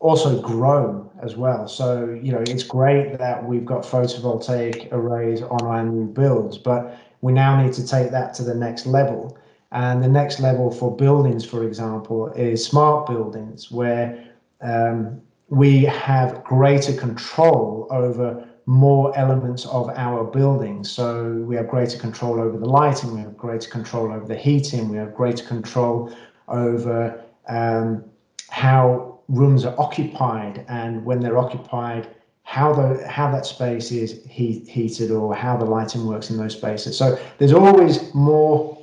also 0.00 0.40
grow 0.40 1.10
as 1.22 1.36
well. 1.36 1.68
So, 1.68 2.18
you 2.20 2.32
know, 2.32 2.40
it's 2.40 2.64
great 2.64 3.18
that 3.18 3.44
we've 3.44 3.64
got 3.64 3.82
photovoltaic 3.82 4.90
arrays 4.92 5.42
on 5.42 5.62
our 5.62 5.84
new 5.84 6.06
builds, 6.06 6.58
but 6.58 6.98
we 7.20 7.32
now 7.32 7.62
need 7.62 7.72
to 7.74 7.86
take 7.86 8.10
that 8.10 8.34
to 8.34 8.42
the 8.42 8.54
next 8.54 8.86
level. 8.86 9.38
And 9.72 10.02
the 10.02 10.08
next 10.08 10.40
level 10.40 10.72
for 10.72 10.96
buildings, 10.96 11.44
for 11.44 11.64
example, 11.64 12.32
is 12.32 12.64
smart 12.64 13.06
buildings 13.06 13.70
where 13.70 14.26
um, 14.62 15.20
we 15.48 15.84
have 15.84 16.42
greater 16.42 16.92
control 16.92 17.86
over 17.90 18.48
more 18.70 19.12
elements 19.18 19.66
of 19.66 19.90
our 19.96 20.22
building. 20.22 20.84
So 20.84 21.32
we 21.48 21.56
have 21.56 21.66
greater 21.66 21.98
control 21.98 22.40
over 22.40 22.56
the 22.56 22.66
lighting, 22.66 23.12
we 23.12 23.18
have 23.18 23.36
greater 23.36 23.68
control 23.68 24.12
over 24.12 24.24
the 24.24 24.36
heating, 24.36 24.88
we 24.88 24.96
have 24.96 25.12
greater 25.12 25.44
control 25.44 26.14
over 26.46 27.20
um, 27.48 28.04
how 28.48 29.18
rooms 29.26 29.64
are 29.64 29.74
occupied 29.76 30.64
and 30.68 31.04
when 31.04 31.18
they're 31.18 31.36
occupied, 31.36 32.14
how 32.44 32.72
the 32.72 33.04
how 33.08 33.28
that 33.32 33.44
space 33.44 33.90
is 33.90 34.24
heat, 34.26 34.68
heated 34.68 35.10
or 35.10 35.34
how 35.34 35.56
the 35.56 35.64
lighting 35.64 36.06
works 36.06 36.30
in 36.30 36.36
those 36.36 36.52
spaces. 36.52 36.96
So 36.96 37.18
there's 37.38 37.52
always 37.52 38.14
more. 38.14 38.78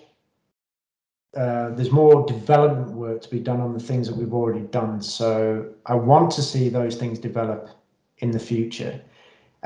Uh, 1.33 1.69
there's 1.75 1.91
more 1.91 2.25
development 2.25 2.91
work 2.91 3.21
to 3.21 3.29
be 3.29 3.39
done 3.39 3.61
on 3.61 3.71
the 3.71 3.79
things 3.79 4.07
that 4.07 4.17
we've 4.17 4.33
already 4.33 4.65
done. 4.65 5.01
So 5.01 5.69
I 5.85 5.93
want 5.93 6.31
to 6.31 6.41
see 6.41 6.67
those 6.67 6.95
things 6.95 7.19
develop 7.19 7.69
in 8.17 8.31
the 8.31 8.39
future. 8.39 8.99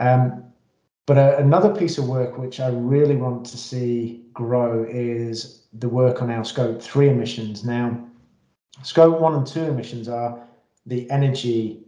Um, 0.01 0.43
but 1.05 1.17
another 1.39 1.73
piece 1.73 1.97
of 1.97 2.07
work 2.07 2.37
which 2.37 2.59
I 2.59 2.69
really 2.69 3.15
want 3.15 3.45
to 3.47 3.57
see 3.57 4.25
grow 4.33 4.85
is 4.89 5.63
the 5.73 5.89
work 5.89 6.21
on 6.21 6.29
our 6.29 6.43
scope 6.43 6.81
three 6.81 7.09
emissions. 7.09 7.63
Now, 7.63 7.97
scope 8.83 9.19
one 9.19 9.35
and 9.35 9.45
two 9.45 9.63
emissions 9.63 10.07
are 10.09 10.41
the 10.85 11.09
energy, 11.11 11.83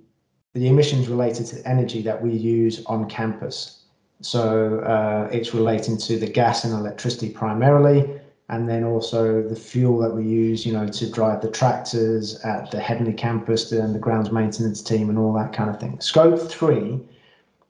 the 0.53 0.67
emissions 0.67 1.07
related 1.07 1.45
to 1.47 1.67
energy 1.67 2.01
that 2.03 2.21
we 2.21 2.31
use 2.31 2.85
on 2.85 3.09
campus. 3.09 3.83
So 4.21 4.79
uh, 4.79 5.29
it's 5.31 5.53
relating 5.53 5.97
to 5.97 6.17
the 6.17 6.27
gas 6.27 6.63
and 6.63 6.73
electricity 6.73 7.29
primarily, 7.29 8.19
and 8.49 8.69
then 8.69 8.83
also 8.83 9.41
the 9.41 9.55
fuel 9.55 9.99
that 9.99 10.13
we 10.13 10.23
use, 10.23 10.65
you 10.65 10.73
know, 10.73 10.87
to 10.87 11.11
drive 11.11 11.41
the 11.41 11.49
tractors 11.49 12.39
at 12.41 12.71
the 12.71 12.77
Headingley 12.77 13.17
campus 13.17 13.71
and 13.71 13.95
the 13.95 13.99
grounds 13.99 14.31
maintenance 14.31 14.81
team 14.81 15.09
and 15.09 15.17
all 15.17 15.33
that 15.33 15.53
kind 15.53 15.69
of 15.69 15.79
thing. 15.79 15.99
Scope 15.99 16.39
three 16.39 16.99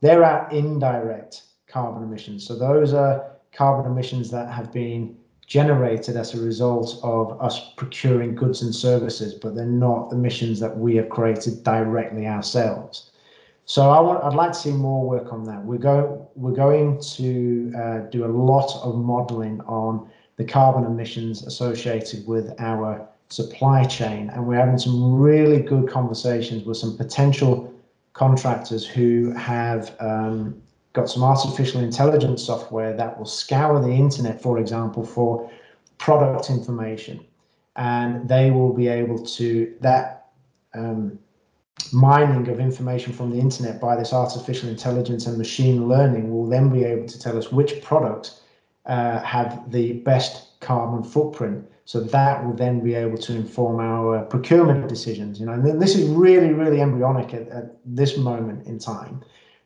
they're 0.04 0.26
our 0.26 0.50
indirect 0.52 1.44
carbon 1.66 2.04
emissions. 2.04 2.46
So 2.46 2.58
those 2.58 2.94
are 2.94 3.26
carbon 3.54 3.90
emissions 3.90 4.30
that 4.32 4.52
have 4.52 4.70
been 4.74 5.16
generated 5.48 6.18
as 6.18 6.34
a 6.34 6.42
result 6.42 7.00
of 7.04 7.42
us 7.42 7.72
procuring 7.78 8.36
goods 8.36 8.64
and 8.64 8.76
services, 8.76 9.34
but 9.34 9.56
they're 9.56 9.66
not 9.66 10.12
emissions 10.12 10.60
that 10.60 10.78
we 10.78 10.98
have 10.98 11.08
created 11.08 11.64
directly 11.64 12.28
ourselves. 12.28 13.12
So 13.64 13.92
I 13.92 14.02
want, 14.02 14.22
I'd 14.26 14.34
like 14.34 14.52
to 14.52 14.60
see 14.60 14.74
more 14.74 15.08
work 15.08 15.32
on 15.32 15.46
that. 15.46 15.64
We're 15.64 15.78
going, 15.78 16.28
we're 16.36 16.52
going 16.52 17.00
to 17.16 17.74
uh, 17.78 18.00
do 18.10 18.26
a 18.26 18.34
lot 18.52 18.76
of 18.84 18.98
modelling 18.98 19.62
on 19.62 20.10
the 20.36 20.44
carbon 20.44 20.84
emissions 20.84 21.48
associated 21.48 22.28
with 22.28 22.54
our 22.60 23.08
supply 23.30 23.86
chain, 23.86 24.30
and 24.32 24.46
we're 24.46 24.58
having 24.58 24.78
some 24.78 25.14
really 25.14 25.62
good 25.62 25.90
conversations 25.90 26.66
with 26.66 26.76
some 26.76 26.98
potential 26.98 27.74
contractors 28.14 28.86
who 28.86 29.32
have 29.32 29.96
um, 30.00 30.62
got 30.94 31.10
some 31.10 31.24
artificial 31.24 31.82
intelligence 31.82 32.46
software 32.46 32.96
that 32.96 33.18
will 33.18 33.26
scour 33.26 33.82
the 33.82 33.92
internet, 33.92 34.42
for 34.42 34.60
example, 34.60 35.04
for 35.04 35.50
product 35.98 36.50
information. 36.50 37.26
And 37.76 38.30
they 38.30 38.52
will 38.52 38.72
be 38.72 38.88
able 38.88 39.26
to, 39.26 39.74
that 39.82 40.28
um, 40.76 41.18
mining 41.92 42.48
of 42.50 42.60
information 42.60 43.14
from 43.14 43.32
the 43.32 43.40
internet 43.40 43.82
by 43.82 43.96
this 43.96 44.14
artificial 44.14 44.70
intelligence 44.70 45.26
and 45.26 45.38
machine 45.38 45.88
learning 45.88 46.32
will 46.32 46.48
then 46.48 46.70
be 46.70 46.84
able 46.84 47.08
to 47.08 47.20
tell 47.20 47.38
us 47.38 47.52
which 47.52 47.82
products 47.82 48.42
uh, 48.86 49.20
have 49.22 49.72
the 49.72 49.94
best 49.94 50.60
carbon 50.60 51.04
footprint 51.04 51.68
so 51.86 52.00
that 52.00 52.46
will 52.46 52.54
then 52.54 52.80
be 52.80 52.94
able 52.94 53.18
to 53.18 53.36
inform 53.36 53.80
our 53.80 54.24
procurement 54.26 54.88
decisions. 54.88 55.40
You 55.40 55.46
know, 55.46 55.54
and 55.54 55.82
this 55.82 55.96
is 55.96 56.08
really, 56.10 56.54
really 56.54 56.82
embryonic 56.82 57.34
at, 57.34 57.48
at 57.50 57.76
this 57.86 58.18
moment 58.18 58.66
in 58.68 58.80
time, 58.80 59.22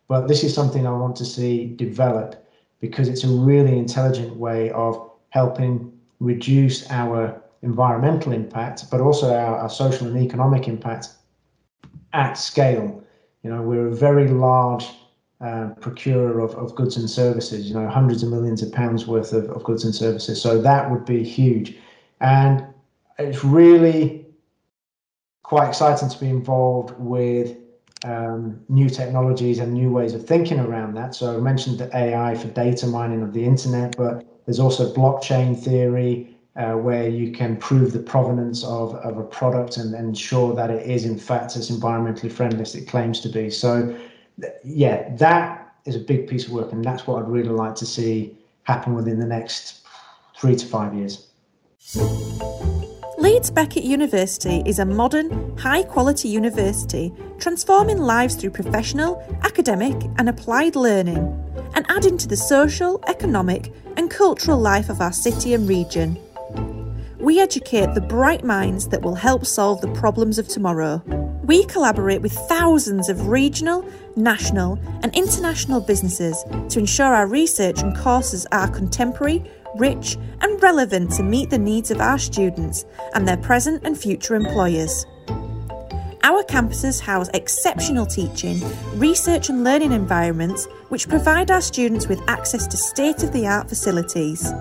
but 0.08 0.28
this 0.28 0.44
is 0.44 0.54
something 0.54 0.88
I 0.88 0.92
want 0.92 1.16
to 1.18 1.26
see 1.26 1.76
develop 1.76 2.44
because 2.80 3.08
it's 3.08 3.24
a 3.24 3.28
really 3.30 3.78
intelligent 3.78 4.36
way 4.36 4.72
of 4.72 5.12
helping 5.30 5.92
reduce 6.20 6.90
our 6.90 7.42
environmental 7.62 8.32
impact, 8.34 8.90
but 8.90 9.02
also 9.02 9.34
our, 9.34 9.58
our 9.58 9.70
social 9.70 10.08
and 10.08 10.18
economic 10.18 10.68
impact 10.68 11.10
at 12.14 12.34
scale. 12.34 13.04
You 13.44 13.50
know, 13.52 13.62
we're 13.62 13.88
a 13.88 13.96
very 13.96 14.28
large 14.28 14.88
uh, 15.42 15.70
procurer 15.80 16.40
of, 16.40 16.56
of 16.56 16.76
goods 16.76 16.98
and 16.98 17.10
services, 17.10 17.68
you 17.68 17.76
know, 17.76 17.88
hundreds 17.88 18.24
of 18.24 18.30
millions 18.30 18.64
of 18.64 18.72
pounds 18.72 19.06
worth 19.06 19.34
of, 19.34 19.50
of 19.50 19.64
goods 19.64 19.84
and 19.86 19.94
services. 19.94 20.42
So 20.42 20.60
that 20.62 20.90
would 20.90 21.06
be 21.06 21.24
huge. 21.24 21.78
And 22.22 22.66
it's 23.20 23.44
really 23.44 24.26
quite 25.44 25.70
exciting 25.70 26.10
to 26.10 26.20
be 26.20 26.30
involved 26.30 26.94
with 26.98 27.58
um, 28.04 28.60
new 28.70 28.90
technologies 28.90 29.60
and 29.60 29.74
new 29.74 29.92
ways 29.92 30.14
of 30.14 30.26
thinking 30.26 30.60
around 30.60 30.94
that. 30.96 31.16
So 31.16 31.36
I 31.36 31.40
mentioned 31.40 31.80
the 31.80 31.96
AI 31.96 32.36
for 32.36 32.48
data 32.50 32.88
mining 32.88 33.22
of 33.22 33.34
the 33.34 33.44
internet, 33.44 33.96
but 33.98 34.26
there's 34.46 34.60
also 34.60 34.94
blockchain 34.94 35.58
theory 35.58 36.36
uh, 36.56 36.74
where 36.74 37.08
you 37.08 37.32
can 37.32 37.56
prove 37.58 37.94
the 37.94 38.00
provenance 38.00 38.64
of, 38.64 38.96
of 38.96 39.18
a 39.18 39.24
product 39.24 39.78
and 39.78 39.94
ensure 39.94 40.56
that 40.56 40.70
it 40.72 40.90
is 40.90 41.06
in 41.06 41.18
fact 41.18 41.56
as 41.56 41.70
environmentally 41.70 42.32
friendly 42.32 42.62
as 42.62 42.76
it 42.76 42.88
claims 42.88 43.20
to 43.22 43.30
be. 43.30 43.50
So 43.50 43.96
yeah, 44.64 45.16
that 45.16 45.76
is 45.86 45.96
a 45.96 46.00
big 46.00 46.28
piece 46.28 46.48
of 46.48 46.54
work 46.54 46.72
and 46.72 46.84
that's 46.84 47.06
what 47.08 47.22
I'd 47.22 47.30
really 47.30 47.50
like 47.50 47.76
to 47.76 47.86
see 47.86 48.38
happen 48.64 48.96
within 48.96 49.20
the 49.20 49.26
next 49.26 49.86
three 50.36 50.56
to 50.56 50.66
five 50.66 50.94
years. 50.94 51.27
Leeds 51.96 53.50
Beckett 53.50 53.86
University 53.86 54.62
is 54.66 54.80
a 54.80 54.86
modern, 54.86 55.58
high 55.58 55.84
quality 55.84 56.28
university 56.28 57.14
transforming 57.40 58.00
lives 58.00 58.36
through 58.36 58.50
professional, 58.50 59.24
academic, 59.44 59.96
and 60.18 60.28
applied 60.28 60.76
learning 60.76 61.18
and 61.76 61.86
adding 61.88 62.18
to 62.18 62.28
the 62.28 62.36
social, 62.36 63.02
economic, 63.08 63.72
and 63.96 64.12
cultural 64.12 64.60
life 64.60 64.90
of 64.90 65.00
our 65.00 65.14
city 65.14 65.54
and 65.54 65.70
region. 65.70 66.20
We 67.20 67.40
educate 67.40 67.94
the 67.94 68.02
bright 68.02 68.44
minds 68.44 68.90
that 68.90 69.02
will 69.02 69.16
help 69.16 69.46
solve 69.46 69.80
the 69.80 69.94
problems 69.94 70.38
of 70.38 70.50
tomorrow. 70.50 71.02
We 71.46 71.64
collaborate 71.68 72.22
with 72.22 72.34
thousands 72.34 73.08
of 73.08 73.30
regional, 73.30 73.90
national, 74.18 74.78
and 75.04 75.16
international 75.16 75.80
businesses 75.80 76.44
to 76.68 76.80
ensure 76.80 77.14
our 77.14 77.28
research 77.28 77.82
and 77.82 77.96
courses 77.96 78.46
are 78.52 78.68
contemporary, 78.68 79.50
rich, 79.76 80.18
and 80.42 80.62
relevant 80.62 81.12
to 81.12 81.24
meet 81.24 81.50
the 81.50 81.58
needs 81.58 81.92
of 81.92 82.02
our 82.02 82.18
students 82.18 82.86
and 83.14 83.28
their 83.28 83.38
present 83.38 83.84
and 83.86 83.98
future 83.98 84.36
employers. 84.36 85.06
Our 86.24 86.44
campuses 86.44 87.00
house 87.00 87.30
exceptional 87.34 88.06
teaching, 88.06 88.60
research 88.96 89.50
and 89.50 89.64
learning 89.64 89.92
environments 89.92 90.66
which 90.90 91.08
provide 91.08 91.52
our 91.52 91.62
students 91.62 92.08
with 92.08 92.22
access 92.28 92.68
to 92.68 92.78
state 92.78 93.24
of 93.24 93.32
the 93.32 93.48
art 93.48 93.70
facilities. 93.70 94.52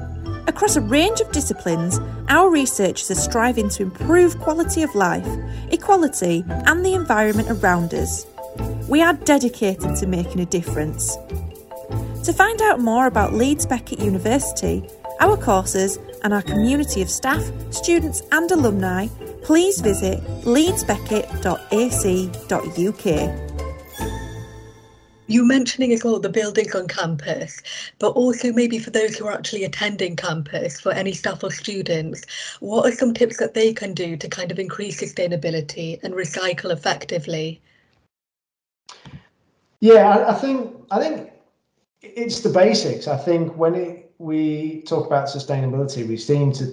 Across 0.46 0.76
a 0.76 0.80
range 0.80 1.20
of 1.20 1.32
disciplines, 1.32 1.98
our 2.28 2.50
researchers 2.50 3.10
are 3.10 3.16
striving 3.16 3.68
to 3.70 3.82
improve 3.82 4.38
quality 4.38 4.82
of 4.82 4.94
life, 4.94 5.26
equality, 5.70 6.44
and 6.48 6.84
the 6.84 6.94
environment 6.94 7.50
around 7.50 7.92
us. 7.94 8.26
We 8.88 9.02
are 9.02 9.14
dedicated 9.14 9.96
to 9.96 10.06
making 10.06 10.40
a 10.40 10.46
difference. 10.46 11.18
To 12.26 12.32
find 12.32 12.60
out 12.60 12.80
more 12.80 13.06
about 13.06 13.32
Leeds 13.34 13.66
Beckett 13.66 14.00
University, 14.00 14.82
our 15.20 15.36
courses, 15.36 16.00
and 16.24 16.34
our 16.34 16.42
community 16.42 17.00
of 17.00 17.08
staff, 17.08 17.44
students, 17.70 18.20
and 18.32 18.50
alumni, 18.50 19.06
please 19.44 19.80
visit 19.80 20.20
leedsbeckett.ac.uk. 20.42 23.40
You 25.28 25.46
mentioning 25.46 25.92
as 25.92 26.02
well 26.02 26.18
the 26.18 26.28
buildings 26.28 26.74
on 26.74 26.88
campus, 26.88 27.62
but 28.00 28.08
also 28.08 28.52
maybe 28.52 28.80
for 28.80 28.90
those 28.90 29.16
who 29.16 29.26
are 29.26 29.32
actually 29.32 29.62
attending 29.62 30.16
campus, 30.16 30.80
for 30.80 30.90
any 30.90 31.12
staff 31.12 31.44
or 31.44 31.52
students, 31.52 32.24
what 32.58 32.92
are 32.92 32.96
some 32.96 33.14
tips 33.14 33.36
that 33.36 33.54
they 33.54 33.72
can 33.72 33.94
do 33.94 34.16
to 34.16 34.28
kind 34.28 34.50
of 34.50 34.58
increase 34.58 35.00
sustainability 35.00 36.02
and 36.02 36.14
recycle 36.14 36.72
effectively? 36.72 37.62
Yeah, 39.78 40.08
I, 40.08 40.32
I 40.32 40.34
think 40.34 40.74
I 40.90 40.98
think 40.98 41.30
it's 42.14 42.40
the 42.40 42.48
basics. 42.48 43.08
I 43.08 43.16
think 43.16 43.56
when 43.56 43.74
it, 43.74 44.12
we 44.18 44.82
talk 44.82 45.06
about 45.06 45.28
sustainability, 45.28 46.06
we 46.06 46.16
seem 46.16 46.52
to 46.52 46.72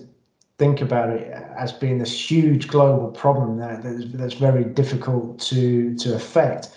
think 0.57 0.81
about 0.81 1.09
it 1.09 1.31
as 1.57 1.71
being 1.71 1.97
this 1.97 2.31
huge 2.31 2.67
global 2.67 3.09
problem 3.11 3.57
that 3.57 3.83
that's, 3.83 4.05
that's 4.13 4.33
very 4.35 4.63
difficult 4.63 5.39
to 5.39 5.95
to 5.95 6.15
affect. 6.15 6.69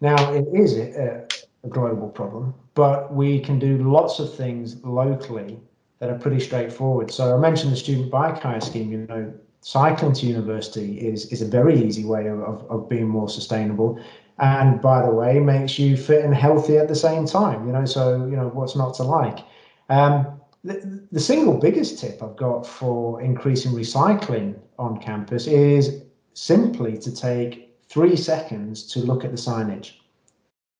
Now, 0.00 0.32
it 0.32 0.46
is 0.52 0.76
a, 0.76 1.26
a 1.64 1.68
global 1.68 2.08
problem, 2.08 2.54
but 2.74 3.12
we 3.12 3.40
can 3.40 3.58
do 3.58 3.78
lots 3.78 4.18
of 4.20 4.34
things 4.34 4.82
locally 4.84 5.58
that 5.98 6.10
are 6.10 6.18
pretty 6.18 6.40
straightforward. 6.40 7.10
So 7.10 7.34
I 7.34 7.38
mentioned 7.38 7.72
the 7.72 7.76
student 7.76 8.10
bike 8.10 8.42
hire 8.42 8.60
scheme. 8.60 8.92
You 8.92 9.06
know, 9.08 9.32
cycling 9.60 10.12
to 10.12 10.26
university 10.26 10.98
is 11.00 11.26
is 11.32 11.42
a 11.42 11.46
very 11.46 11.82
easy 11.82 12.04
way 12.04 12.28
of, 12.28 12.40
of, 12.40 12.70
of 12.70 12.88
being 12.88 13.08
more 13.08 13.28
sustainable 13.28 13.98
and 14.38 14.80
by 14.80 15.04
the 15.04 15.10
way 15.12 15.40
makes 15.40 15.78
you 15.78 15.96
fit 15.96 16.24
and 16.24 16.34
healthy 16.34 16.76
at 16.76 16.88
the 16.88 16.94
same 16.94 17.26
time 17.26 17.66
you 17.66 17.72
know 17.72 17.84
so 17.84 18.26
you 18.26 18.36
know 18.36 18.48
what's 18.48 18.76
not 18.76 18.94
to 18.94 19.02
like 19.02 19.38
um, 19.88 20.40
the, 20.64 21.06
the 21.12 21.20
single 21.20 21.58
biggest 21.58 21.98
tip 21.98 22.22
i've 22.22 22.36
got 22.36 22.66
for 22.66 23.22
increasing 23.22 23.72
recycling 23.72 24.58
on 24.78 25.00
campus 25.00 25.46
is 25.46 26.02
simply 26.34 26.98
to 26.98 27.14
take 27.14 27.66
three 27.88 28.16
seconds 28.16 28.82
to 28.92 29.00
look 29.00 29.24
at 29.24 29.30
the 29.30 29.36
signage. 29.36 29.92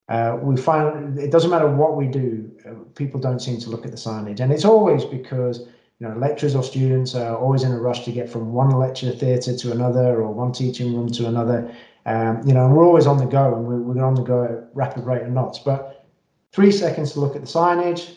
Uh, 0.08 0.38
we 0.40 0.56
find 0.56 1.18
it 1.18 1.32
doesn't 1.32 1.50
matter 1.50 1.68
what 1.68 1.96
we 1.96 2.06
do, 2.06 2.48
uh, 2.68 2.74
people 2.94 3.18
don't 3.18 3.40
seem 3.40 3.58
to 3.58 3.70
look 3.70 3.84
at 3.84 3.90
the 3.90 3.96
signage, 3.96 4.38
and 4.38 4.52
it's 4.52 4.64
always 4.64 5.04
because 5.04 5.66
you 5.98 6.06
know 6.06 6.14
lecturers 6.16 6.54
or 6.54 6.62
students 6.62 7.14
are 7.14 7.36
always 7.36 7.64
in 7.64 7.72
a 7.72 7.78
rush 7.78 8.04
to 8.04 8.12
get 8.12 8.30
from 8.30 8.52
one 8.52 8.70
lecture 8.70 9.10
theatre 9.10 9.56
to 9.56 9.72
another 9.72 10.20
or 10.22 10.32
one 10.32 10.52
teaching 10.52 10.94
room 10.94 11.08
to 11.08 11.26
another. 11.26 11.74
Um, 12.06 12.40
you 12.46 12.54
know, 12.54 12.64
and 12.64 12.74
we're 12.74 12.84
always 12.84 13.06
on 13.06 13.18
the 13.18 13.26
go, 13.26 13.54
and 13.54 13.66
we're, 13.66 13.80
we're 13.80 14.04
on 14.04 14.14
the 14.14 14.22
go 14.22 14.44
at 14.44 14.70
rapid 14.74 15.04
rate 15.04 15.22
of 15.22 15.30
knots. 15.30 15.58
But 15.58 16.06
three 16.52 16.70
seconds 16.70 17.12
to 17.12 17.20
look 17.20 17.34
at 17.34 17.42
the 17.42 17.48
signage, 17.48 18.14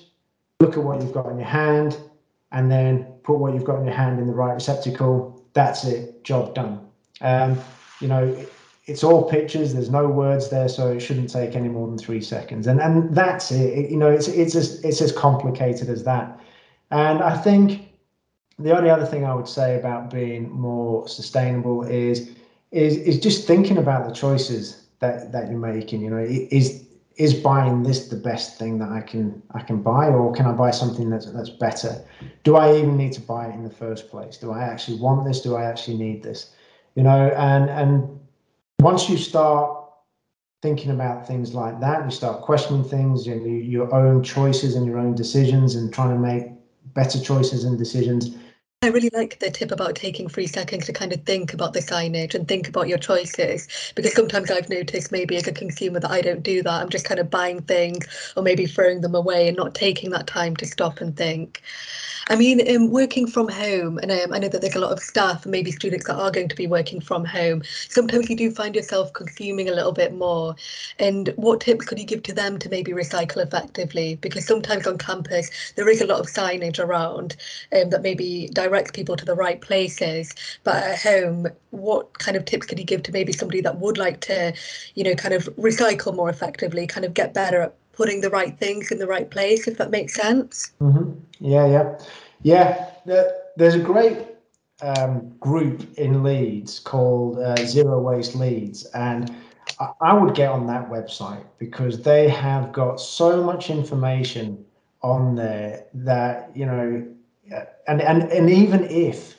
look 0.59 0.77
at 0.77 0.83
what 0.83 1.01
you've 1.01 1.11
got 1.11 1.25
in 1.27 1.37
your 1.37 1.47
hand, 1.47 1.97
and 2.51 2.71
then 2.71 3.05
put 3.23 3.39
what 3.39 3.53
you've 3.53 3.63
got 3.63 3.79
in 3.79 3.85
your 3.85 3.95
hand 3.95 4.19
in 4.19 4.27
the 4.27 4.33
right 4.33 4.53
receptacle. 4.53 5.43
That's 5.53 5.85
it, 5.85 6.23
job 6.23 6.53
done. 6.53 6.87
Um, 7.21 7.59
you 7.99 8.07
know, 8.07 8.45
it's 8.85 9.03
all 9.03 9.27
pictures. 9.27 9.73
There's 9.73 9.89
no 9.89 10.07
words 10.07 10.49
there, 10.49 10.69
so 10.69 10.91
it 10.91 10.99
shouldn't 10.99 11.31
take 11.31 11.55
any 11.55 11.67
more 11.67 11.87
than 11.87 11.97
three 11.97 12.21
seconds. 12.21 12.67
And 12.67 12.79
and 12.79 13.13
that's 13.13 13.51
it. 13.51 13.77
it 13.77 13.91
you 13.91 13.97
know, 13.97 14.11
it's 14.11 14.27
it's 14.27 14.55
as 14.55 14.83
it's 14.83 15.01
as 15.01 15.11
complicated 15.11 15.89
as 15.89 16.03
that. 16.03 16.39
And 16.91 17.23
I 17.23 17.35
think 17.37 17.89
the 18.59 18.77
only 18.77 18.91
other 18.91 19.05
thing 19.05 19.25
I 19.25 19.33
would 19.33 19.47
say 19.47 19.77
about 19.77 20.11
being 20.11 20.49
more 20.51 21.07
sustainable 21.07 21.83
is 21.83 22.31
is 22.71 22.97
is 22.97 23.19
just 23.19 23.47
thinking 23.47 23.77
about 23.77 24.07
the 24.07 24.13
choices 24.13 24.87
that 24.99 25.31
that 25.31 25.49
you're 25.49 25.59
making. 25.59 26.01
You 26.01 26.09
know, 26.11 26.25
is 26.27 26.85
is 27.15 27.33
buying 27.33 27.83
this 27.83 28.07
the 28.07 28.15
best 28.15 28.57
thing 28.57 28.79
that 28.79 28.89
I 28.89 29.01
can 29.01 29.41
I 29.51 29.61
can 29.61 29.81
buy, 29.81 30.07
or 30.07 30.33
can 30.33 30.45
I 30.45 30.51
buy 30.51 30.71
something 30.71 31.09
that's 31.09 31.31
that's 31.31 31.49
better? 31.49 32.03
Do 32.43 32.55
I 32.55 32.77
even 32.77 32.97
need 32.97 33.13
to 33.13 33.21
buy 33.21 33.47
it 33.47 33.55
in 33.55 33.63
the 33.63 33.69
first 33.69 34.09
place? 34.09 34.37
Do 34.37 34.51
I 34.51 34.63
actually 34.63 34.99
want 34.99 35.25
this? 35.25 35.41
Do 35.41 35.55
I 35.55 35.63
actually 35.65 35.97
need 35.97 36.23
this? 36.23 36.53
You 36.95 37.03
know, 37.03 37.29
and 37.29 37.69
and 37.69 38.19
once 38.79 39.09
you 39.09 39.17
start 39.17 39.77
thinking 40.61 40.91
about 40.91 41.25
things 41.25 41.53
like 41.53 41.79
that, 41.79 42.05
you 42.05 42.11
start 42.11 42.41
questioning 42.41 42.83
things 42.83 43.27
and 43.27 43.45
you, 43.45 43.57
your 43.57 43.93
own 43.93 44.21
choices 44.23 44.75
and 44.75 44.85
your 44.85 44.97
own 44.97 45.15
decisions 45.15 45.75
and 45.75 45.93
trying 45.93 46.09
to 46.09 46.19
make 46.19 46.47
better 46.93 47.19
choices 47.19 47.63
and 47.63 47.77
decisions. 47.77 48.35
I 48.81 48.87
really 48.87 49.09
like 49.13 49.39
the 49.39 49.51
tip 49.51 49.71
about 49.71 49.97
taking 49.97 50.29
three 50.29 50.47
seconds 50.47 50.85
to 50.85 50.93
kind 50.93 51.11
of 51.11 51.23
think 51.25 51.53
about 51.53 51.73
the 51.73 51.81
signage 51.81 52.33
and 52.33 52.47
think 52.47 52.69
about 52.69 52.87
your 52.87 52.97
choices 52.97 53.67
because 53.93 54.13
sometimes 54.13 54.49
I've 54.49 54.69
noticed 54.69 55.11
maybe 55.11 55.35
as 55.35 55.47
a 55.47 55.51
consumer 55.51 55.99
that 55.99 56.09
I 56.09 56.21
don't 56.21 56.43
do 56.43 56.63
that. 56.63 56.81
I'm 56.81 56.87
just 56.87 57.03
kind 57.03 57.19
of 57.19 57.29
buying 57.29 57.61
things 57.61 58.07
or 58.37 58.43
maybe 58.43 58.65
throwing 58.65 59.01
them 59.01 59.15
away 59.15 59.49
and 59.49 59.57
not 59.57 59.75
taking 59.75 60.11
that 60.11 60.27
time 60.27 60.55
to 60.55 60.65
stop 60.65 61.01
and 61.01 61.17
think. 61.17 61.61
I 62.31 62.35
mean, 62.35 62.61
um, 62.75 62.91
working 62.91 63.25
from 63.25 63.49
home, 63.49 63.97
and 63.97 64.11
um, 64.11 64.31
I 64.31 64.37
know 64.37 64.49
that 64.49 64.61
there's 64.61 64.75
a 64.75 64.79
lot 64.79 64.91
of 64.91 64.99
staff 64.99 65.43
and 65.43 65.51
maybe 65.51 65.71
students 65.71 66.05
that 66.05 66.15
are 66.15 66.29
going 66.29 66.47
to 66.47 66.55
be 66.55 66.67
working 66.67 67.01
from 67.01 67.25
home. 67.25 67.63
Sometimes 67.89 68.29
you 68.29 68.35
do 68.35 68.51
find 68.51 68.75
yourself 68.75 69.11
consuming 69.13 69.67
a 69.67 69.73
little 69.73 69.91
bit 69.91 70.13
more. 70.13 70.55
And 70.99 71.33
what 71.37 71.61
tips 71.61 71.85
could 71.85 71.97
you 71.97 72.05
give 72.05 72.21
to 72.23 72.33
them 72.33 72.59
to 72.59 72.69
maybe 72.69 72.91
recycle 72.91 73.43
effectively? 73.43 74.15
Because 74.21 74.45
sometimes 74.45 74.85
on 74.85 74.99
campus, 74.99 75.73
there 75.75 75.89
is 75.89 76.01
a 76.01 76.05
lot 76.05 76.19
of 76.19 76.27
signage 76.27 76.77
around 76.77 77.35
um, 77.75 77.89
that 77.89 78.03
maybe 78.03 78.49
direct 78.69 78.93
people 78.93 79.15
to 79.15 79.25
the 79.25 79.35
right 79.35 79.61
places. 79.61 80.33
But 80.63 80.83
at 80.83 80.99
home, 80.99 81.47
what 81.71 82.17
kind 82.19 82.37
of 82.37 82.45
tips 82.45 82.65
could 82.67 82.79
you 82.79 82.85
give 82.85 83.03
to 83.03 83.11
maybe 83.11 83.33
somebody 83.33 83.61
that 83.61 83.79
would 83.79 83.97
like 83.97 84.19
to, 84.21 84.53
you 84.95 85.03
know, 85.03 85.15
kind 85.15 85.33
of 85.33 85.45
recycle 85.55 86.15
more 86.15 86.29
effectively, 86.29 86.87
kind 86.87 87.05
of 87.05 87.13
get 87.13 87.33
better 87.33 87.61
at 87.61 87.75
putting 87.99 88.21
the 88.21 88.29
right 88.29 88.57
things 88.57 88.91
in 88.91 88.97
the 88.97 89.07
right 89.07 89.29
place, 89.29 89.67
if 89.67 89.77
that 89.77 89.91
makes 89.91 90.13
sense. 90.13 90.71
Mm-hmm. 90.81 91.11
Yeah, 91.39 91.67
yeah, 91.67 91.99
yeah. 92.43 92.91
there's 93.57 93.75
a 93.75 93.79
great 93.79 94.25
um, 94.81 95.29
group 95.39 95.85
in 95.97 96.23
Leeds 96.23 96.79
called 96.79 97.39
uh, 97.39 97.57
Zero 97.57 98.01
Waste 98.01 98.35
Leeds, 98.35 98.85
and 98.93 99.35
I, 99.79 99.89
I 99.99 100.13
would 100.13 100.33
get 100.33 100.49
on 100.49 100.65
that 100.67 100.89
website 100.89 101.43
because 101.57 102.01
they 102.01 102.29
have 102.29 102.71
got 102.71 103.01
so 103.01 103.43
much 103.43 103.69
information 103.69 104.63
on 105.01 105.35
there 105.35 105.85
that 105.93 106.55
you 106.55 106.65
know, 106.65 107.05
and 107.87 108.01
and 108.01 108.23
and 108.23 108.49
even 108.49 108.83
if 108.85 109.37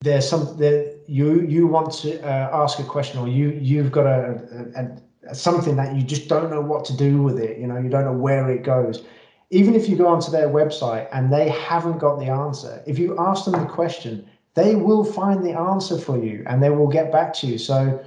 there's 0.00 0.28
some 0.28 0.56
that 0.58 1.00
you 1.06 1.40
you 1.42 1.66
want 1.66 1.92
to 1.92 2.20
uh, 2.22 2.50
ask 2.52 2.78
a 2.78 2.84
question 2.84 3.18
or 3.18 3.28
you 3.28 3.50
you've 3.50 3.90
got 3.90 4.06
a, 4.06 4.40
a, 4.76 5.30
a 5.30 5.34
something 5.34 5.76
that 5.76 5.94
you 5.94 6.02
just 6.02 6.28
don't 6.28 6.50
know 6.50 6.60
what 6.60 6.84
to 6.86 6.96
do 6.96 7.22
with 7.22 7.38
it. 7.38 7.58
You 7.58 7.66
know, 7.66 7.78
you 7.78 7.88
don't 7.88 8.04
know 8.04 8.12
where 8.12 8.50
it 8.50 8.62
goes. 8.62 9.04
Even 9.50 9.74
if 9.74 9.88
you 9.88 9.96
go 9.96 10.06
onto 10.08 10.30
their 10.30 10.48
website 10.48 11.08
and 11.12 11.32
they 11.32 11.48
haven't 11.48 11.98
got 11.98 12.18
the 12.18 12.26
answer, 12.26 12.82
if 12.86 12.98
you 12.98 13.18
ask 13.18 13.44
them 13.44 13.60
the 13.60 13.66
question, 13.66 14.28
they 14.54 14.74
will 14.74 15.04
find 15.04 15.44
the 15.44 15.52
answer 15.58 15.98
for 15.98 16.22
you 16.22 16.44
and 16.46 16.62
they 16.62 16.70
will 16.70 16.88
get 16.88 17.10
back 17.10 17.32
to 17.34 17.46
you. 17.46 17.58
So, 17.58 18.02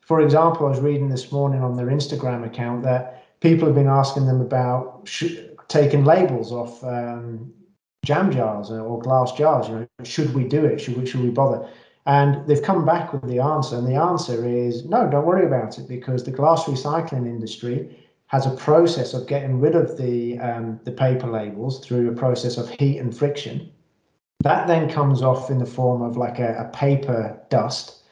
for 0.00 0.20
example, 0.20 0.66
I 0.66 0.70
was 0.70 0.80
reading 0.80 1.08
this 1.08 1.30
morning 1.32 1.62
on 1.62 1.76
their 1.76 1.86
Instagram 1.86 2.46
account 2.46 2.82
that 2.84 3.22
people 3.40 3.66
have 3.66 3.74
been 3.74 3.88
asking 3.88 4.26
them 4.26 4.40
about 4.40 5.02
sh- 5.04 5.36
taking 5.68 6.04
labels 6.04 6.52
off 6.52 6.82
um, 6.84 7.52
jam 8.06 8.30
jars 8.30 8.70
or 8.70 8.98
glass 9.00 9.32
jars. 9.32 9.68
You 9.68 9.74
know, 9.74 10.04
should 10.04 10.34
we 10.34 10.44
do 10.44 10.64
it? 10.64 10.80
Should 10.80 10.96
we? 10.96 11.04
Should 11.04 11.20
we 11.20 11.30
bother? 11.30 11.68
And 12.06 12.46
they've 12.46 12.62
come 12.62 12.86
back 12.86 13.12
with 13.12 13.26
the 13.28 13.40
answer, 13.40 13.76
and 13.76 13.86
the 13.86 13.96
answer 13.96 14.48
is 14.48 14.84
no, 14.84 15.10
don't 15.10 15.26
worry 15.26 15.44
about 15.44 15.78
it 15.78 15.88
because 15.88 16.24
the 16.24 16.30
glass 16.30 16.64
recycling 16.64 17.26
industry 17.26 17.98
has 18.28 18.46
a 18.46 18.56
process 18.56 19.14
of 19.14 19.26
getting 19.26 19.60
rid 19.60 19.74
of 19.74 19.96
the 19.98 20.38
um, 20.38 20.80
the 20.84 20.92
paper 20.92 21.26
labels 21.26 21.84
through 21.84 22.10
a 22.10 22.14
process 22.14 22.56
of 22.56 22.70
heat 22.70 22.98
and 22.98 23.16
friction. 23.16 23.70
That 24.40 24.68
then 24.68 24.88
comes 24.88 25.22
off 25.22 25.50
in 25.50 25.58
the 25.58 25.66
form 25.66 26.02
of 26.02 26.16
like 26.16 26.38
a, 26.38 26.66
a 26.66 26.76
paper 26.76 27.38
dust. 27.50 28.02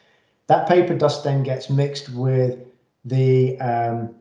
That 0.48 0.68
paper 0.68 0.94
dust 0.94 1.22
then 1.24 1.42
gets 1.42 1.70
mixed 1.70 2.10
with 2.10 2.58
the 3.04 3.58
um, 3.60 4.14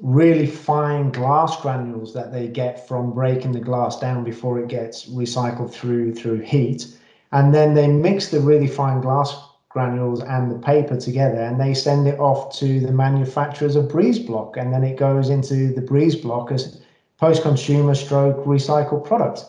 really 0.00 0.46
fine 0.46 1.10
glass 1.10 1.60
granules 1.60 2.14
that 2.14 2.32
they 2.32 2.46
get 2.46 2.86
from 2.86 3.12
breaking 3.12 3.52
the 3.52 3.60
glass 3.60 3.98
down 3.98 4.22
before 4.22 4.58
it 4.58 4.68
gets 4.68 5.06
recycled 5.06 5.72
through 5.72 6.14
through 6.14 6.38
heat. 6.40 6.86
And 7.32 7.54
then 7.54 7.74
they 7.74 7.88
mix 7.88 8.28
the 8.28 8.40
really 8.40 8.68
fine 8.68 9.00
glass 9.00 9.34
granules 9.68 10.22
and 10.22 10.50
the 10.50 10.58
paper 10.58 10.98
together 10.98 11.40
and 11.40 11.60
they 11.60 11.74
send 11.74 12.08
it 12.08 12.18
off 12.18 12.56
to 12.58 12.80
the 12.80 12.92
manufacturers 12.92 13.76
of 13.76 13.88
breeze 13.88 14.18
block 14.18 14.56
and 14.56 14.72
then 14.72 14.82
it 14.82 14.96
goes 14.96 15.28
into 15.28 15.72
the 15.74 15.82
breeze 15.82 16.16
block 16.16 16.50
as 16.50 16.80
post-consumer 17.18 17.94
stroke 17.94 18.38
recycled 18.46 19.04
product. 19.04 19.44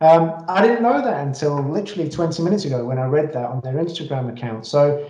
Um, 0.00 0.44
i 0.48 0.66
didn't 0.66 0.82
know 0.82 1.00
that 1.02 1.26
until 1.26 1.62
literally 1.62 2.08
20 2.08 2.42
minutes 2.42 2.64
ago 2.64 2.84
when 2.84 2.98
i 2.98 3.04
read 3.04 3.32
that 3.34 3.48
on 3.48 3.60
their 3.60 3.74
instagram 3.74 4.32
account. 4.32 4.66
So 4.66 5.08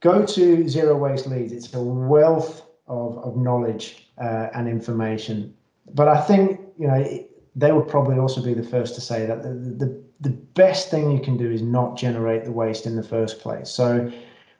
go 0.00 0.24
to 0.24 0.68
Zero 0.68 0.96
Waste 0.96 1.26
Leeds. 1.26 1.52
It's 1.52 1.74
a 1.74 1.82
wealth 1.82 2.62
of, 2.86 3.18
of 3.18 3.36
knowledge 3.36 4.09
uh, 4.20 4.50
and 4.54 4.68
information. 4.68 5.54
But 5.94 6.08
I 6.08 6.20
think, 6.20 6.60
you 6.78 6.86
know, 6.86 7.26
they 7.56 7.72
would 7.72 7.88
probably 7.88 8.18
also 8.18 8.42
be 8.42 8.54
the 8.54 8.62
first 8.62 8.94
to 8.94 9.00
say 9.00 9.26
that 9.26 9.42
the, 9.42 9.48
the, 9.50 10.02
the 10.20 10.30
best 10.30 10.90
thing 10.90 11.10
you 11.10 11.20
can 11.20 11.36
do 11.36 11.50
is 11.50 11.62
not 11.62 11.96
generate 11.96 12.44
the 12.44 12.52
waste 12.52 12.86
in 12.86 12.96
the 12.96 13.02
first 13.02 13.40
place. 13.40 13.70
So, 13.70 14.10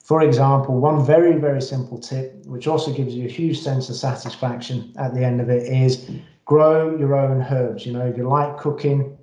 for 0.03 0.23
example, 0.23 0.81
one 0.81 1.05
very, 1.05 1.37
very 1.37 1.62
simple 1.62 1.99
tip, 1.99 2.44
which 2.46 2.66
also 2.66 2.92
gives 2.92 3.14
you 3.14 3.27
a 3.27 3.31
huge 3.31 3.61
sense 3.61 3.88
of 3.90 3.96
satisfaction 3.96 4.92
at 4.99 5.14
the 5.14 5.25
end 5.25 5.40
of 5.40 5.51
it, 5.51 5.70
is 5.70 6.11
grow 6.46 6.96
your 6.96 7.14
own 7.14 7.42
herbs. 7.42 7.87
You 7.87 7.92
know, 7.92 8.07
if 8.07 8.16
you 8.16 8.27
like 8.27 8.57
cooking 8.57 9.16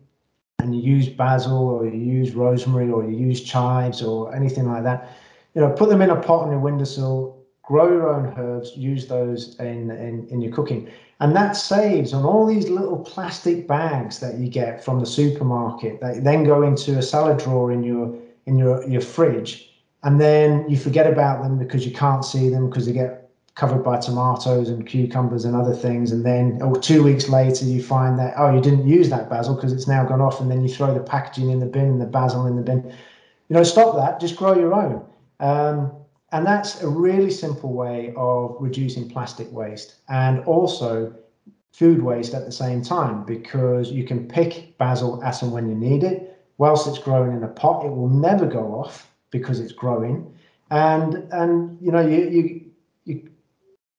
and 0.59 0.73
you 0.75 0.81
use 0.81 1.09
basil 1.09 1.57
or 1.57 1.85
you 1.85 1.99
use 1.99 2.31
rosemary 2.35 2.89
or 2.89 3.03
you 3.03 3.17
use 3.17 3.43
chives 3.43 4.01
or 4.01 4.33
anything 4.33 4.67
like 4.67 4.83
that, 4.83 5.17
you 5.55 5.61
know, 5.61 5.71
put 5.71 5.89
them 5.89 6.01
in 6.01 6.11
a 6.11 6.15
pot 6.15 6.43
on 6.43 6.51
your 6.51 6.59
windowsill, 6.59 7.36
grow 7.67 7.89
your 7.89 8.09
own 8.09 8.33
herbs, 8.37 8.71
use 8.77 9.07
those 9.07 9.59
in, 9.59 9.91
in, 9.91 10.25
in 10.29 10.41
your 10.41 10.53
cooking. 10.53 10.89
And 11.19 11.35
that 11.35 11.51
saves 11.51 12.13
on 12.13 12.23
all 12.23 12.45
these 12.45 12.69
little 12.69 12.97
plastic 12.97 13.67
bags 13.67 14.19
that 14.19 14.37
you 14.37 14.47
get 14.47 14.83
from 14.83 14.99
the 14.99 15.05
supermarket 15.05 15.99
that 15.99 16.23
then 16.23 16.45
go 16.45 16.63
into 16.63 16.97
a 16.97 17.01
salad 17.01 17.39
drawer 17.39 17.71
in 17.71 17.83
your 17.83 18.15
in 18.45 18.57
your, 18.57 18.87
your 18.87 19.01
fridge. 19.01 19.69
And 20.03 20.21
then 20.21 20.69
you 20.69 20.77
forget 20.77 21.05
about 21.05 21.43
them 21.43 21.59
because 21.59 21.85
you 21.85 21.91
can't 21.91 22.23
see 22.23 22.47
them 22.47 22.69
because 22.69 22.85
they 22.85 22.93
get 22.93 23.29
covered 23.55 23.83
by 23.83 23.99
tomatoes 23.99 24.69
and 24.69 24.87
cucumbers 24.87 25.43
and 25.43 25.53
other 25.53 25.73
things. 25.73 26.13
And 26.13 26.25
then 26.25 26.59
oh, 26.61 26.75
two 26.75 27.03
weeks 27.03 27.27
later, 27.27 27.65
you 27.65 27.83
find 27.83 28.17
that, 28.19 28.35
oh, 28.37 28.55
you 28.55 28.61
didn't 28.61 28.87
use 28.87 29.09
that 29.09 29.29
basil 29.29 29.55
because 29.55 29.73
it's 29.73 29.87
now 29.87 30.05
gone 30.05 30.21
off. 30.21 30.39
And 30.39 30.49
then 30.49 30.61
you 30.61 30.69
throw 30.69 30.93
the 30.93 31.01
packaging 31.01 31.49
in 31.49 31.59
the 31.59 31.65
bin 31.65 31.85
and 31.85 32.01
the 32.01 32.05
basil 32.05 32.45
in 32.45 32.55
the 32.55 32.61
bin. 32.61 32.83
You 33.49 33.55
know, 33.55 33.63
stop 33.63 33.97
that. 33.97 34.21
Just 34.21 34.37
grow 34.37 34.57
your 34.57 34.73
own. 34.73 35.05
Um, 35.41 35.91
and 36.31 36.45
that's 36.45 36.81
a 36.81 36.87
really 36.87 37.31
simple 37.31 37.73
way 37.73 38.13
of 38.17 38.57
reducing 38.59 39.09
plastic 39.09 39.51
waste 39.51 39.95
and 40.09 40.39
also 40.41 41.15
food 41.71 42.01
waste 42.01 42.33
at 42.33 42.45
the 42.45 42.51
same 42.51 42.81
time 42.81 43.23
because 43.23 43.91
you 43.91 44.03
can 44.03 44.27
pick 44.27 44.77
basil 44.77 45.23
as 45.23 45.41
and 45.41 45.51
when 45.51 45.69
you 45.69 45.75
need 45.75 46.03
it. 46.03 46.45
Whilst 46.57 46.87
it's 46.87 46.99
growing 46.99 47.37
in 47.37 47.43
a 47.43 47.47
pot, 47.47 47.85
it 47.85 47.89
will 47.89 48.09
never 48.09 48.45
go 48.45 48.73
off 48.73 49.11
because 49.29 49.59
it's 49.59 49.71
growing. 49.71 50.33
And 50.71 51.27
and 51.31 51.77
you 51.79 51.91
know 51.91 52.05
you 52.05 52.29
you 52.29 52.61
you 53.05 53.29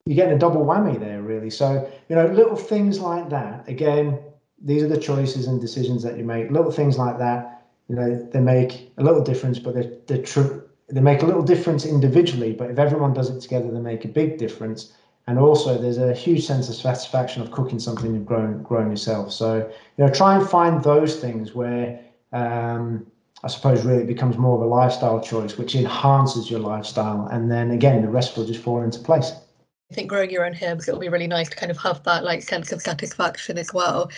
you're 0.05 0.17
getting 0.17 0.35
a 0.35 0.39
double 0.39 0.67
whammy 0.67 0.99
there 0.99 1.23
really. 1.23 1.51
So 1.51 1.91
you 2.09 2.17
know 2.17 2.27
little 2.27 2.57
things 2.57 3.01
like 3.01 3.31
that. 3.31 3.67
Again, 3.69 4.19
these 4.61 4.83
are 4.83 4.89
the 4.89 4.99
choices 4.99 5.47
and 5.47 5.61
decisions 5.61 6.03
that 6.03 6.19
you 6.19 6.25
make. 6.25 6.51
Little 6.51 6.73
things 6.73 6.99
like 6.99 7.19
that, 7.19 7.69
you 7.89 7.95
know, 7.95 8.29
they 8.33 8.41
make 8.41 8.93
a 8.99 9.03
little 9.03 9.23
difference, 9.23 9.59
but 9.59 9.75
they're, 9.75 9.93
they're 10.07 10.23
true 10.23 10.69
they 10.89 11.01
make 11.01 11.23
a 11.23 11.27
little 11.27 11.43
difference 11.43 11.85
individually, 11.85 12.53
but 12.53 12.71
if 12.71 12.79
everyone 12.79 13.13
does 13.13 13.31
it 13.31 13.41
together, 13.41 13.71
they 13.71 13.81
make 13.81 14.05
a 14.05 14.09
big 14.09 14.39
difference. 14.39 14.93
And 15.27 15.39
also, 15.39 15.77
there's 15.77 15.99
a 15.99 16.15
huge 16.15 16.47
sense 16.47 16.71
of 16.71 16.75
satisfaction 16.75 17.43
of 17.43 17.51
cooking 17.51 17.79
something 17.79 18.15
you've 18.15 18.25
grown 18.25 18.63
grown 18.63 18.91
yourself. 18.91 19.31
So, 19.33 19.59
you 19.97 20.05
know, 20.05 20.11
try 20.11 20.37
and 20.37 20.49
find 20.49 20.83
those 20.83 21.17
things 21.17 21.55
where 21.55 22.01
um, 22.33 23.07
I 23.45 23.49
suppose 23.49 23.85
really 23.85 24.03
it 24.03 24.07
becomes 24.07 24.39
more 24.39 24.57
of 24.57 24.63
a 24.63 24.67
lifestyle 24.67 25.21
choice, 25.21 25.59
which 25.59 25.75
enhances 25.75 26.51
your 26.51 26.61
lifestyle, 26.61 27.27
and 27.27 27.51
then 27.51 27.71
again, 27.73 28.01
the 28.01 28.09
rest 28.09 28.37
will 28.37 28.47
just 28.47 28.61
fall 28.61 28.83
into 28.83 28.99
place. 29.01 29.33
I 29.91 29.95
think 29.95 30.09
growing 30.09 30.31
your 30.31 30.45
own 30.45 30.57
herbs, 30.63 30.87
it'll 30.87 31.01
be 31.01 31.09
really 31.09 31.27
nice 31.27 31.49
to 31.49 31.57
kind 31.57 31.71
of 31.71 31.79
have 31.79 32.03
that 32.05 32.23
like 32.23 32.43
sense 32.43 32.73
of 32.73 32.83
satisfaction 32.83 33.57
as 33.57 33.73
well. 33.73 34.11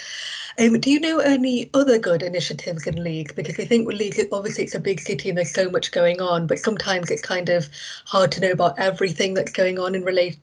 Um, 0.61 0.79
do 0.79 0.91
you 0.91 1.01
know 1.01 1.21
any 1.21 1.71
other 1.73 1.99
good 1.99 2.23
initiatives 2.23 2.87
in 2.87 3.03
Leeds? 3.03 3.33
Because 3.33 3.59
I 3.59 3.65
think 3.65 3.87
with 3.87 3.97
Leeds, 3.97 4.21
obviously 4.31 4.65
it's 4.65 4.75
a 4.75 4.81
big 4.81 5.01
city 5.01 5.31
and 5.31 5.39
there's 5.39 5.55
so 5.55 5.71
much 5.71 5.91
going 5.91 6.21
on, 6.21 6.47
but 6.47 6.59
sometimes 6.59 7.11
it's 7.11 7.23
kind 7.23 7.49
of 7.49 7.71
hard 8.05 8.31
to 8.33 8.41
know 8.43 8.51
about 8.51 8.79
everything 8.79 9.33
that's 9.33 9.53
going 9.53 9.79
on 9.79 9.95
in 9.95 10.05
relate 10.05 10.37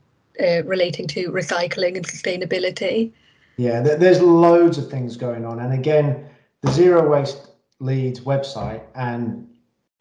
uh, 0.43 0.63
relating 0.63 1.07
to 1.09 1.31
recycling 1.31 1.95
and 1.95 2.07
sustainability. 2.07 3.11
Yeah, 3.57 3.81
there's 3.81 4.19
loads 4.19 4.79
of 4.79 4.89
things 4.89 5.17
going 5.17 5.45
on, 5.45 5.59
and 5.59 5.73
again, 5.73 6.27
the 6.61 6.71
Zero 6.71 7.07
Waste 7.09 7.49
Leeds 7.79 8.21
website 8.21 8.81
and 8.95 9.47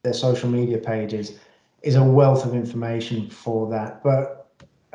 their 0.02 0.14
social 0.14 0.48
media 0.48 0.78
pages 0.78 1.38
is 1.82 1.94
a 1.94 2.04
wealth 2.04 2.44
of 2.46 2.54
information 2.54 3.28
for 3.28 3.68
that. 3.70 4.02
But 4.02 4.35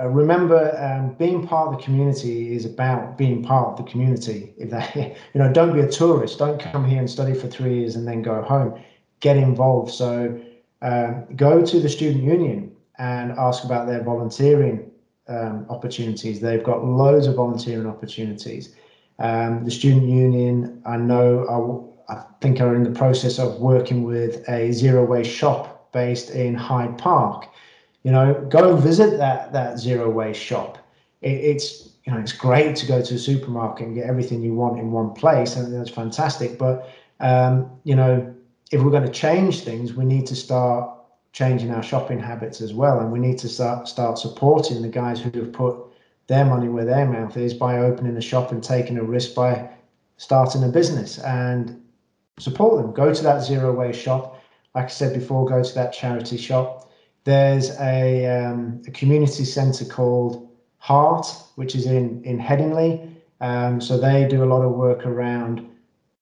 uh, 0.01 0.07
remember, 0.07 0.75
um, 0.79 1.13
being 1.15 1.45
part 1.45 1.67
of 1.67 1.77
the 1.77 1.83
community 1.83 2.55
is 2.55 2.65
about 2.65 3.17
being 3.17 3.43
part 3.43 3.67
of 3.79 3.85
the 3.85 3.91
community. 3.91 4.53
If 4.57 4.69
that, 4.71 4.95
you 4.95 5.15
know, 5.35 5.51
don't 5.51 5.73
be 5.73 5.81
a 5.81 5.89
tourist. 5.89 6.39
Don't 6.39 6.59
come 6.59 6.85
here 6.85 6.99
and 6.99 7.09
study 7.09 7.33
for 7.33 7.47
three 7.47 7.79
years 7.79 7.95
and 7.95 8.07
then 8.07 8.21
go 8.21 8.41
home. 8.41 8.81
Get 9.19 9.37
involved. 9.37 9.91
So 9.91 10.39
um, 10.81 11.25
go 11.35 11.63
to 11.63 11.79
the 11.79 11.89
student 11.89 12.23
union 12.23 12.71
and 12.97 13.31
ask 13.33 13.63
about 13.63 13.87
their 13.87 14.03
volunteering 14.03 14.89
um, 15.27 15.65
opportunities. 15.69 16.39
They've 16.39 16.63
got 16.63 16.83
loads 16.83 17.27
of 17.27 17.35
volunteering 17.35 17.87
opportunities. 17.87 18.75
Um, 19.19 19.63
the 19.63 19.71
student 19.71 20.09
union, 20.09 20.81
I 20.85 20.97
know, 20.97 21.45
are, 21.47 22.15
I 22.17 22.25
think, 22.41 22.59
are 22.59 22.75
in 22.75 22.83
the 22.83 22.91
process 22.91 23.37
of 23.37 23.59
working 23.59 24.03
with 24.03 24.47
a 24.49 24.71
zero 24.71 25.05
waste 25.05 25.31
shop 25.31 25.91
based 25.91 26.31
in 26.31 26.55
Hyde 26.55 26.97
Park. 26.97 27.47
You 28.03 28.11
know, 28.11 28.33
go 28.49 28.75
visit 28.75 29.17
that 29.17 29.53
that 29.53 29.77
zero 29.77 30.09
waste 30.09 30.41
shop. 30.41 30.77
It, 31.21 31.33
it's 31.33 31.89
you 32.05 32.11
know 32.11 32.19
it's 32.19 32.33
great 32.33 32.75
to 32.77 32.87
go 32.87 33.01
to 33.01 33.15
a 33.15 33.17
supermarket 33.17 33.87
and 33.87 33.95
get 33.95 34.05
everything 34.05 34.41
you 34.41 34.53
want 34.53 34.79
in 34.79 34.91
one 34.91 35.13
place, 35.13 35.55
and 35.55 35.73
that's 35.73 35.89
fantastic. 35.89 36.57
But 36.57 36.89
um, 37.19 37.69
you 37.83 37.95
know, 37.95 38.33
if 38.71 38.81
we're 38.81 38.89
going 38.91 39.05
to 39.05 39.11
change 39.11 39.61
things, 39.61 39.93
we 39.93 40.05
need 40.05 40.25
to 40.27 40.35
start 40.35 40.97
changing 41.33 41.71
our 41.71 41.83
shopping 41.83 42.19
habits 42.19 42.59
as 42.59 42.73
well, 42.73 42.99
and 42.99 43.11
we 43.11 43.19
need 43.19 43.37
to 43.39 43.49
start 43.49 43.87
start 43.87 44.17
supporting 44.17 44.81
the 44.81 44.89
guys 44.89 45.21
who 45.21 45.31
have 45.39 45.53
put 45.53 45.77
their 46.27 46.45
money 46.45 46.69
where 46.69 46.85
their 46.85 47.05
mouth 47.05 47.37
is 47.37 47.53
by 47.53 47.77
opening 47.77 48.17
a 48.17 48.21
shop 48.21 48.51
and 48.51 48.63
taking 48.63 48.97
a 48.97 49.03
risk 49.03 49.35
by 49.35 49.69
starting 50.17 50.63
a 50.63 50.67
business 50.67 51.19
and 51.19 51.81
support 52.39 52.81
them. 52.81 52.93
Go 52.93 53.13
to 53.13 53.23
that 53.23 53.43
zero 53.43 53.73
waste 53.73 54.01
shop. 54.01 54.41
Like 54.73 54.85
I 54.85 54.89
said 54.89 55.13
before, 55.13 55.45
go 55.45 55.61
to 55.61 55.75
that 55.75 55.93
charity 55.93 56.37
shop 56.37 56.90
there's 57.23 57.71
a, 57.79 58.25
um, 58.25 58.81
a 58.87 58.91
community 58.91 59.45
centre 59.45 59.85
called 59.85 60.49
Heart, 60.77 61.27
which 61.55 61.75
is 61.75 61.85
in 61.85 62.23
in 62.23 62.39
Headingley. 62.39 63.07
Um, 63.39 63.79
so 63.81 63.97
they 63.99 64.27
do 64.27 64.43
a 64.43 64.49
lot 64.53 64.63
of 64.63 64.71
work 64.71 65.05
around 65.05 65.67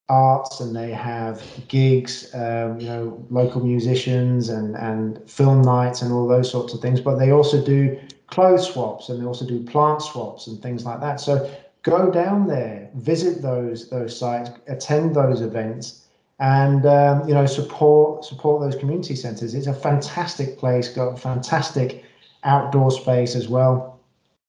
arts, 0.08 0.60
and 0.60 0.76
they 0.76 0.90
have 0.90 1.42
gigs, 1.68 2.34
um, 2.34 2.78
you 2.80 2.86
know, 2.86 3.26
local 3.30 3.62
musicians 3.62 4.50
and 4.50 4.76
and 4.76 5.18
film 5.30 5.62
nights 5.62 6.02
and 6.02 6.12
all 6.12 6.28
those 6.28 6.50
sorts 6.50 6.74
of 6.74 6.80
things. 6.80 7.00
But 7.00 7.16
they 7.16 7.30
also 7.30 7.64
do 7.64 7.98
clothes 8.26 8.70
swaps, 8.70 9.08
and 9.08 9.20
they 9.20 9.24
also 9.24 9.46
do 9.46 9.64
plant 9.64 10.02
swaps 10.02 10.46
and 10.46 10.60
things 10.60 10.84
like 10.84 11.00
that. 11.00 11.20
So 11.20 11.50
go 11.82 12.10
down 12.10 12.46
there, 12.46 12.90
visit 12.94 13.40
those 13.40 13.88
those 13.88 14.18
sites, 14.18 14.50
attend 14.68 15.16
those 15.16 15.40
events 15.40 16.08
and 16.40 16.86
um, 16.86 17.28
you 17.28 17.34
know 17.34 17.46
support 17.46 18.24
support 18.24 18.62
those 18.62 18.78
community 18.78 19.14
centres. 19.14 19.54
It's 19.54 19.66
a 19.66 19.74
fantastic 19.74 20.58
place, 20.58 20.88
got 20.88 21.18
fantastic 21.18 22.04
outdoor 22.44 22.90
space 22.90 23.36
as 23.36 23.48
well, 23.48 24.00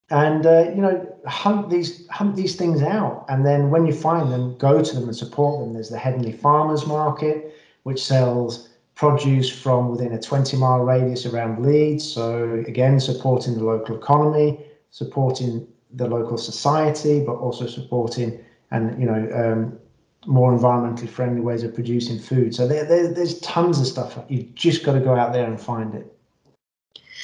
and 0.09 0.45
uh, 0.45 0.71
you 0.73 0.81
know 0.81 1.15
hunt 1.27 1.69
these 1.69 2.07
hunt 2.07 2.35
these 2.35 2.55
things 2.55 2.81
out, 2.81 3.25
and 3.29 3.45
then 3.45 3.69
when 3.69 3.85
you 3.85 3.93
find 3.93 4.31
them, 4.31 4.57
go 4.57 4.81
to 4.81 4.95
them 4.95 5.03
and 5.03 5.15
support 5.15 5.59
them. 5.59 5.73
There's 5.73 5.89
the 5.89 5.97
Headingley 5.97 6.37
Farmers 6.37 6.87
Market, 6.87 7.53
which 7.83 8.03
sells 8.03 8.69
produce 8.95 9.49
from 9.49 9.89
within 9.89 10.13
a 10.13 10.21
20 10.21 10.57
mile 10.57 10.79
radius 10.79 11.25
around 11.25 11.65
Leeds. 11.65 12.05
So 12.05 12.63
again, 12.67 12.99
supporting 12.99 13.55
the 13.55 13.63
local 13.63 13.97
economy, 13.97 14.63
supporting 14.91 15.67
the 15.93 16.07
local 16.07 16.37
society, 16.37 17.23
but 17.25 17.33
also 17.33 17.67
supporting 17.67 18.39
and 18.69 18.97
you 18.99 19.05
know 19.05 19.29
um, 19.33 19.77
more 20.25 20.55
environmentally 20.55 21.09
friendly 21.09 21.41
ways 21.41 21.63
of 21.63 21.73
producing 21.73 22.19
food. 22.19 22.53
So 22.53 22.67
there, 22.67 22.85
there, 22.85 23.11
there's 23.11 23.39
tons 23.39 23.79
of 23.79 23.87
stuff. 23.87 24.19
You've 24.27 24.53
just 24.55 24.83
got 24.83 24.93
to 24.93 24.99
go 24.99 25.15
out 25.15 25.33
there 25.33 25.45
and 25.45 25.59
find 25.59 25.95
it. 25.95 26.10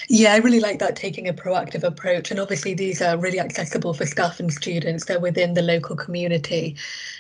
Yeah, 0.10 0.34
I 0.34 0.38
really 0.38 0.60
like 0.60 0.80
that 0.80 0.96
taking 0.96 1.28
a 1.28 1.34
proactive 1.34 1.84
approach. 1.84 2.32
And 2.32 2.40
obviously, 2.40 2.74
these 2.74 3.02
are 3.02 3.18
really 3.18 3.40
accessible 3.40 3.94
for 3.94 4.06
staff 4.06 4.40
and 4.40 4.52
students. 4.52 5.06
They're 5.06 5.20
within 5.20 5.54
the 5.54 5.62
local 5.62 5.96
community. 5.96 6.76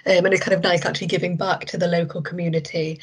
Um, 0.05 0.25
and 0.25 0.33
it's 0.33 0.43
kind 0.43 0.53
of 0.53 0.63
nice 0.63 0.85
actually 0.85 1.07
giving 1.07 1.35
back 1.35 1.65
to 1.65 1.77
the 1.77 1.87
local 1.87 2.21
community. 2.21 2.99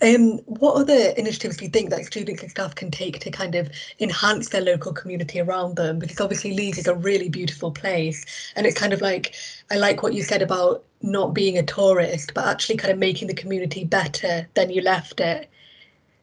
Um, 0.00 0.38
what 0.46 0.74
other 0.74 1.12
initiatives 1.16 1.56
do 1.56 1.64
you 1.64 1.70
think 1.70 1.90
that 1.90 2.04
students 2.04 2.42
and 2.42 2.50
staff 2.50 2.74
can 2.74 2.90
take 2.90 3.18
to 3.20 3.30
kind 3.30 3.54
of 3.54 3.70
enhance 3.98 4.50
their 4.50 4.60
local 4.60 4.92
community 4.92 5.40
around 5.40 5.76
them? 5.76 5.98
Because 5.98 6.20
obviously, 6.20 6.54
Leeds 6.54 6.78
is 6.78 6.86
a 6.86 6.94
really 6.94 7.28
beautiful 7.28 7.72
place. 7.72 8.24
And 8.54 8.66
it's 8.66 8.78
kind 8.78 8.92
of 8.92 9.00
like, 9.00 9.34
I 9.70 9.76
like 9.76 10.02
what 10.02 10.14
you 10.14 10.22
said 10.22 10.42
about 10.42 10.84
not 11.02 11.34
being 11.34 11.58
a 11.58 11.62
tourist, 11.62 12.32
but 12.34 12.46
actually 12.46 12.76
kind 12.76 12.92
of 12.92 12.98
making 12.98 13.28
the 13.28 13.34
community 13.34 13.84
better 13.84 14.46
than 14.54 14.70
you 14.70 14.82
left 14.82 15.20
it. 15.20 15.48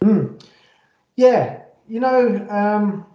Mm. 0.01 0.41
Yeah, 1.15 1.61
you 1.87 1.99
know, 1.99 2.47
um, 2.49 3.05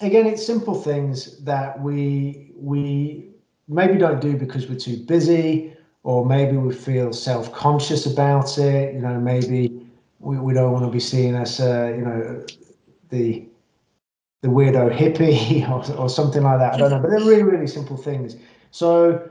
again, 0.00 0.26
it's 0.26 0.44
simple 0.44 0.74
things 0.74 1.42
that 1.44 1.80
we 1.80 2.52
we 2.56 3.30
maybe 3.68 3.98
don't 3.98 4.20
do 4.20 4.36
because 4.36 4.68
we're 4.68 4.78
too 4.78 4.98
busy, 5.04 5.74
or 6.02 6.24
maybe 6.24 6.56
we 6.56 6.74
feel 6.74 7.12
self-conscious 7.12 8.06
about 8.06 8.58
it. 8.58 8.94
You 8.94 9.00
know, 9.00 9.18
maybe 9.18 9.86
we, 10.20 10.38
we 10.38 10.54
don't 10.54 10.72
want 10.72 10.84
to 10.84 10.90
be 10.90 11.00
seen 11.00 11.34
as 11.34 11.60
uh, 11.60 11.92
you 11.96 12.02
know 12.02 12.46
the 13.10 13.46
the 14.42 14.48
weirdo 14.48 14.90
hippie 14.94 15.68
or, 15.70 15.96
or 15.96 16.08
something 16.08 16.42
like 16.42 16.58
that. 16.58 16.74
I 16.74 16.76
don't 16.78 16.90
know, 16.90 17.00
but 17.00 17.10
they're 17.10 17.20
really, 17.20 17.42
really 17.44 17.66
simple 17.66 17.96
things. 17.96 18.36
So 18.70 19.28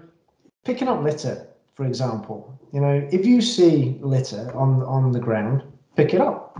picking 0.63 0.87
up 0.87 1.01
litter, 1.03 1.47
for 1.75 1.85
example, 1.85 2.57
you 2.73 2.79
know, 2.79 3.07
if 3.11 3.25
you 3.25 3.41
see 3.41 3.97
litter 4.01 4.51
on 4.55 4.83
on 4.83 5.11
the 5.11 5.19
ground, 5.19 5.63
pick 5.95 6.13
it 6.13 6.21
up. 6.21 6.59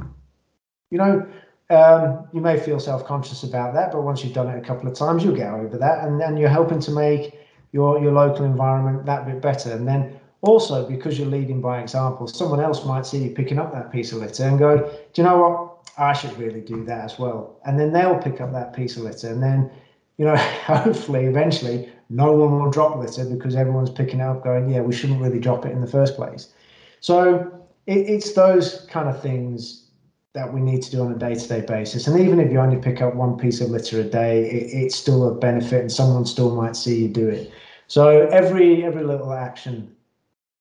You 0.89 0.97
know, 0.97 1.25
um, 1.71 2.27
you 2.34 2.41
may 2.41 2.60
feel 2.60 2.79
self-conscious 2.79 3.43
about 3.43 3.73
that, 3.73 3.91
but 3.91 4.01
once 4.01 4.23
you've 4.23 4.34
done 4.34 4.49
it 4.49 4.57
a 4.57 4.62
couple 4.62 4.89
of 4.89 4.95
times, 4.95 5.23
you'll 5.23 5.36
get 5.36 5.53
over 5.53 5.77
that, 5.77 6.05
and 6.05 6.19
then 6.19 6.38
you're 6.38 6.49
helping 6.49 6.79
to 6.81 6.91
make 6.91 7.39
your 7.71 8.01
your 8.01 8.12
local 8.12 8.45
environment 8.45 9.05
that 9.05 9.25
bit 9.25 9.41
better. 9.41 9.71
And 9.71 9.88
then 9.88 10.19
also 10.41 10.88
because 10.88 11.17
you're 11.17 11.29
leading 11.29 11.62
by 11.62 11.81
example, 11.81 12.27
someone 12.27 12.60
else 12.60 12.86
might 12.86 13.05
see 13.05 13.19
you 13.19 13.29
picking 13.31 13.60
up 13.60 13.71
that 13.73 13.91
piece 13.91 14.12
of 14.12 14.19
litter 14.19 14.43
and 14.43 14.60
go, 14.60 14.77
"Do 15.13 15.21
you 15.21 15.23
know 15.23 15.38
what? 15.38 15.91
I 15.97 16.13
should 16.13 16.38
really 16.38 16.62
do 16.62 16.84
that 16.86 17.05
as 17.05 17.17
well." 17.17 17.60
And 17.65 17.79
then 17.79 17.93
they'll 17.93 18.19
pick 18.19 18.41
up 18.41 18.51
that 18.51 18.73
piece 18.73 18.97
of 18.97 19.03
litter, 19.03 19.29
and 19.29 19.41
then 19.41 19.71
you 20.17 20.25
know, 20.25 20.36
hopefully, 20.65 21.25
eventually, 21.25 21.89
no 22.10 22.34
one 22.34 22.60
will 22.60 22.69
drop 22.69 22.97
litter 22.97 23.25
because 23.25 23.55
everyone's 23.55 23.89
picking 23.89 24.19
it 24.19 24.23
up, 24.23 24.43
going, 24.43 24.69
"Yeah, 24.69 24.81
we 24.81 24.93
shouldn't 24.93 25.21
really 25.21 25.39
drop 25.39 25.65
it 25.65 25.71
in 25.71 25.79
the 25.79 25.88
first 25.88 26.15
place." 26.15 26.53
So 26.99 27.51
it, 27.88 28.10
it's 28.10 28.34
those 28.34 28.86
kind 28.89 29.07
of 29.07 29.21
things 29.21 29.90
that 30.34 30.54
we 30.54 30.62
need 30.62 30.82
to 30.82 30.91
do 30.91 31.04
on 31.04 31.12
a 31.12 31.17
day-to-day 31.17 31.62
basis. 31.62 32.08
And 32.08 32.20
even 32.20 32.39
if 32.39 32.52
you 32.52 32.60
only 32.60 32.78
pick 32.78 33.02
up 33.02 33.15
one 33.15 33.38
piece 33.38 33.60
of 33.60 33.70
litter 33.70 34.00
a 34.00 34.04
day, 34.04 34.46
it, 34.46 34.74
it's 34.74 34.96
still 34.96 35.28
a 35.28 35.36
benefit, 35.36 35.82
and 35.82 35.91
someone 35.91 36.26
still 36.26 36.56
might 36.56 36.76
see 36.76 37.02
you 37.02 37.10
do 37.10 37.28
it. 37.28 37.52
So 37.88 38.28
every 38.28 38.86
every 38.86 39.04
little 39.04 39.34
action 39.34 39.94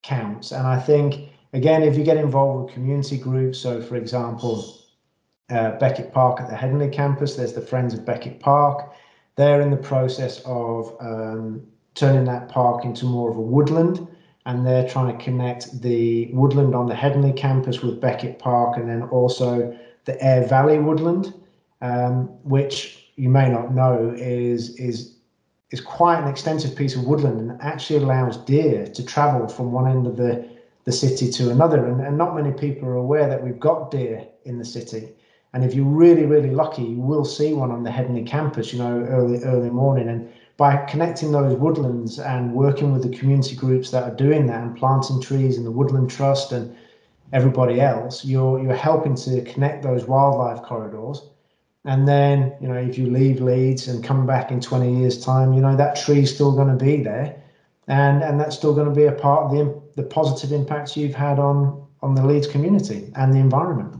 counts. 0.03 0.51
And 0.51 0.67
I 0.67 0.81
think 0.81 1.31
again, 1.53 1.83
if 1.83 1.97
you 1.97 2.03
get 2.03 2.17
involved 2.17 2.65
with 2.65 2.75
community 2.75 3.19
groups, 3.19 3.59
so 3.59 3.81
for 3.81 3.95
example, 3.97 4.79
uh, 5.51 5.79
Beckett 5.79 6.13
Park 6.13 6.41
at 6.41 6.49
the 6.49 6.57
Headingley 6.57 6.93
campus, 6.93 7.37
there's 7.37 7.53
the 7.53 7.61
Friends 7.61 7.95
of 7.95 8.05
Beckett 8.05 8.41
Park. 8.41 8.93
They're 9.37 9.61
in 9.61 9.71
the 9.71 9.77
process 9.77 10.43
of 10.45 10.97
um, 11.01 11.65
turning 11.95 12.25
that 12.25 12.49
park 12.49 12.85
into 12.85 13.05
more 13.07 13.31
of 13.31 13.37
a 13.37 13.41
woodland 13.41 14.09
and 14.46 14.66
they're 14.66 14.88
trying 14.88 15.16
to 15.16 15.24
connect 15.24 15.83
the 15.83 16.31
woodland 16.33 16.74
on 16.74 16.87
the 16.87 16.94
Headingley 16.94 17.37
campus 17.37 17.83
with 17.83 18.00
Beckett 18.00 18.38
Park 18.38 18.76
and 18.76 18.88
then 18.88 19.03
also 19.05 19.76
the 20.07 20.22
Aire 20.24 20.46
Valley 20.46 20.79
woodland, 20.79 21.35
um, 21.83 22.26
which 22.42 23.11
you 23.16 23.29
may 23.29 23.50
not 23.50 23.74
know 23.74 24.14
is 24.16 24.76
is 24.76 25.16
is 25.70 25.81
quite 25.81 26.20
an 26.20 26.29
extensive 26.29 26.74
piece 26.74 26.96
of 26.96 27.05
woodland 27.05 27.38
and 27.40 27.61
actually 27.61 28.03
allows 28.03 28.38
deer 28.38 28.87
to 28.87 29.05
travel 29.05 29.46
from 29.46 29.72
one 29.72 29.88
end 29.88 30.07
of 30.07 30.16
the 30.16 30.48
the 30.85 30.92
city 30.92 31.31
to 31.31 31.50
another. 31.50 31.87
And, 31.87 32.00
and 32.00 32.16
not 32.16 32.35
many 32.35 32.53
people 32.53 32.88
are 32.88 32.96
aware 32.96 33.29
that 33.29 33.42
we've 33.42 33.61
got 33.61 33.90
deer 33.90 34.26
in 34.44 34.59
the 34.59 34.64
city. 34.64 35.12
And 35.53 35.64
if 35.64 35.74
you're 35.74 35.85
really, 35.85 36.26
really 36.26 36.50
lucky, 36.50 36.83
you 36.83 37.00
will 37.00 37.24
see 37.24 37.53
one 37.53 37.70
on 37.70 37.83
the 37.83 37.90
Headingley 37.90 38.26
campus, 38.26 38.72
you 38.72 38.79
know, 38.79 39.00
early, 39.00 39.42
early 39.42 39.70
morning. 39.70 40.09
And 40.09 40.33
by 40.61 40.77
connecting 40.85 41.33
those 41.33 41.57
woodlands 41.57 42.18
and 42.18 42.53
working 42.53 42.92
with 42.92 43.03
the 43.03 43.16
community 43.18 43.57
groups 43.57 43.90
that 43.90 44.03
are 44.03 44.14
doing 44.14 44.46
that 44.46 44.62
and 44.62 44.77
planting 44.77 45.18
trees 45.18 45.57
and 45.57 45.64
the 45.64 45.70
Woodland 45.70 46.11
Trust 46.11 46.53
and 46.53 46.77
everybody 47.33 47.81
else, 47.81 48.27
you're 48.27 48.62
you're 48.62 48.75
helping 48.75 49.14
to 49.14 49.40
connect 49.44 49.83
those 49.83 50.05
wildlife 50.05 50.61
corridors. 50.62 51.31
And 51.87 52.07
then, 52.07 52.53
you 52.61 52.68
know, 52.68 52.75
if 52.75 52.99
you 52.99 53.07
leave 53.07 53.40
Leeds 53.40 53.88
and 53.88 54.05
come 54.05 54.27
back 54.27 54.51
in 54.51 54.61
20 54.61 55.01
years' 55.01 55.25
time, 55.25 55.55
you 55.55 55.62
know, 55.62 55.75
that 55.77 55.96
tree's 55.96 56.35
still 56.35 56.53
going 56.53 56.68
to 56.68 56.85
be 56.85 57.03
there. 57.03 57.42
And 57.88 58.23
and 58.23 58.38
that's 58.38 58.55
still 58.55 58.75
going 58.75 58.88
to 58.88 58.94
be 58.94 59.07
a 59.07 59.12
part 59.12 59.46
of 59.46 59.53
the 59.53 59.64
the 59.96 60.07
positive 60.07 60.53
impacts 60.53 60.94
you've 60.94 61.14
had 61.14 61.38
on 61.38 61.87
on 62.03 62.14
the 62.14 62.27
Leeds 62.27 62.46
community 62.46 63.11
and 63.16 63.33
the 63.33 63.38
environment. 63.38 63.94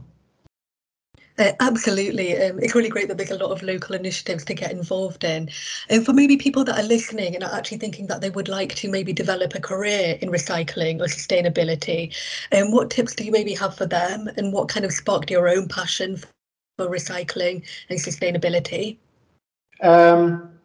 Uh, 1.41 1.53
absolutely. 1.61 2.37
Um, 2.37 2.59
it's 2.61 2.75
really 2.75 2.91
great 2.91 3.09
that 3.09 3.17
there's 3.17 3.31
a 3.31 3.39
lot 3.39 3.51
of 3.51 3.63
local 3.63 3.97
initiatives 3.97 4.45
to 4.45 4.53
get 4.53 4.73
involved 4.73 5.25
in. 5.25 5.49
And 5.89 6.05
for 6.05 6.13
maybe 6.13 6.37
people 6.37 6.65
that 6.65 6.79
are 6.79 6.87
listening 6.87 7.35
and 7.35 7.43
are 7.43 7.55
actually 7.55 7.79
thinking 7.79 8.07
that 8.09 8.21
they 8.21 8.29
would 8.29 8.49
like 8.49 8.75
to 8.75 8.91
maybe 8.91 9.15
develop 9.15 9.55
a 9.55 9.61
career 9.61 10.19
in 10.21 10.29
recycling 10.29 11.01
or 11.01 11.07
sustainability, 11.07 12.15
um, 12.53 12.73
what 12.73 12.91
tips 12.91 13.15
do 13.15 13.25
you 13.25 13.33
maybe 13.33 13.55
have 13.55 13.75
for 13.75 13.87
them 13.87 14.29
and 14.37 14.53
what 14.53 14.69
kind 14.69 14.85
of 14.85 14.93
sparked 14.93 15.31
your 15.31 15.49
own 15.49 15.67
passion 15.67 16.19
for 16.77 16.89
recycling 16.89 17.67
and 17.89 17.99
sustainability? 17.99 18.99
Um, 19.81 20.59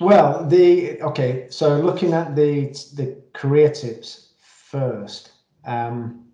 well, 0.00 0.46
the 0.46 1.02
okay, 1.02 1.46
so 1.50 1.76
looking 1.76 2.14
at 2.14 2.34
the 2.34 2.68
the 2.94 3.22
career 3.34 3.68
tips 3.70 4.30
first. 4.40 5.32
Um, 5.66 6.25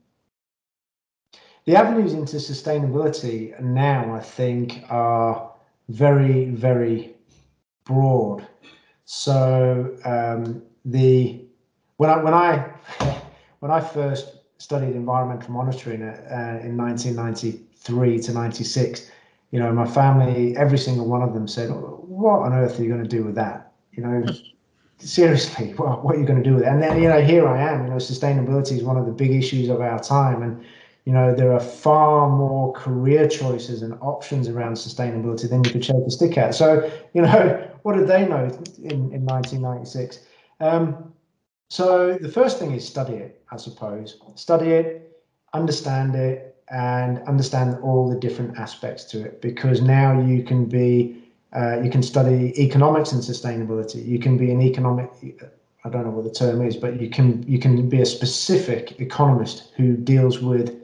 the 1.64 1.77
avenues 1.77 2.12
into 2.12 2.37
sustainability 2.37 3.59
now, 3.61 4.14
I 4.14 4.20
think, 4.20 4.85
are 4.90 5.53
very, 5.88 6.46
very 6.46 7.14
broad. 7.85 8.46
So 9.05 9.96
um, 10.05 10.62
the 10.85 11.44
when 11.98 12.11
I 12.11 12.16
when 12.22 12.35
I 12.35 12.70
when 13.61 13.70
I 13.70 13.81
first 13.81 14.38
studied 14.59 14.94
environmental 14.94 15.53
monitoring 15.53 16.03
uh, 16.03 16.61
in 16.62 16.77
1993 16.77 18.20
to 18.20 18.33
96, 18.33 19.11
you 19.51 19.59
know, 19.59 19.72
my 19.72 19.87
family, 19.87 20.57
every 20.57 20.79
single 20.79 21.07
one 21.07 21.22
of 21.22 21.35
them 21.35 21.46
said, 21.46 21.70
"What 21.70 22.40
on 22.40 22.53
earth 22.53 22.79
are 22.79 22.83
you 22.83 22.88
going 22.88 23.03
to 23.03 23.09
do 23.09 23.25
with 23.25 23.35
that?" 23.37 23.72
You 23.92 24.03
know, 24.05 24.25
seriously, 24.98 25.75
what, 25.77 26.05
what 26.05 26.16
are 26.16 26.18
you 26.18 26.27
going 26.27 26.42
to 26.42 26.48
do 26.48 26.57
with 26.57 26.64
it? 26.64 26.68
And 26.68 26.83
then, 26.83 27.03
you 27.03 27.09
know, 27.09 27.20
here 27.20 27.46
I 27.46 27.61
am. 27.61 27.85
You 27.85 27.90
know, 27.90 27.96
sustainability 27.96 28.79
is 28.79 28.83
one 28.83 28.96
of 28.96 29.07
the 29.07 29.12
big 29.12 29.33
issues 29.33 29.68
of 29.68 29.81
our 29.81 30.01
time, 30.01 30.42
and 30.42 30.64
you 31.04 31.12
know, 31.12 31.34
there 31.34 31.52
are 31.52 31.60
far 31.60 32.28
more 32.28 32.72
career 32.74 33.28
choices 33.28 33.82
and 33.82 33.94
options 34.00 34.48
around 34.48 34.74
sustainability 34.74 35.48
than 35.48 35.64
you 35.64 35.70
could 35.70 35.84
shake 35.84 35.96
a 36.06 36.10
stick 36.10 36.38
at. 36.38 36.54
So, 36.54 36.90
you 37.12 37.22
know, 37.22 37.68
what 37.82 37.96
did 37.96 38.06
they 38.06 38.26
know 38.26 38.44
in, 38.78 39.12
in 39.12 39.24
1996? 39.26 40.20
Um, 40.60 41.12
so 41.68 42.18
the 42.20 42.28
first 42.28 42.58
thing 42.58 42.72
is 42.72 42.86
study 42.86 43.14
it, 43.14 43.42
I 43.50 43.56
suppose. 43.56 44.20
Study 44.36 44.70
it, 44.70 45.20
understand 45.54 46.14
it, 46.14 46.56
and 46.70 47.18
understand 47.26 47.78
all 47.82 48.08
the 48.08 48.16
different 48.16 48.56
aspects 48.58 49.04
to 49.04 49.24
it. 49.24 49.42
Because 49.42 49.82
now 49.82 50.20
you 50.20 50.44
can 50.44 50.66
be, 50.66 51.24
uh, 51.52 51.80
you 51.80 51.90
can 51.90 52.02
study 52.02 52.52
economics 52.62 53.10
and 53.10 53.20
sustainability. 53.20 54.06
You 54.06 54.20
can 54.20 54.36
be 54.36 54.52
an 54.52 54.62
economic, 54.62 55.10
I 55.84 55.88
don't 55.88 56.04
know 56.04 56.10
what 56.10 56.24
the 56.24 56.30
term 56.30 56.64
is, 56.64 56.76
but 56.76 57.00
you 57.00 57.10
can 57.10 57.42
you 57.48 57.58
can 57.58 57.88
be 57.88 58.00
a 58.00 58.06
specific 58.06 59.00
economist 59.00 59.72
who 59.76 59.96
deals 59.96 60.40
with 60.40 60.82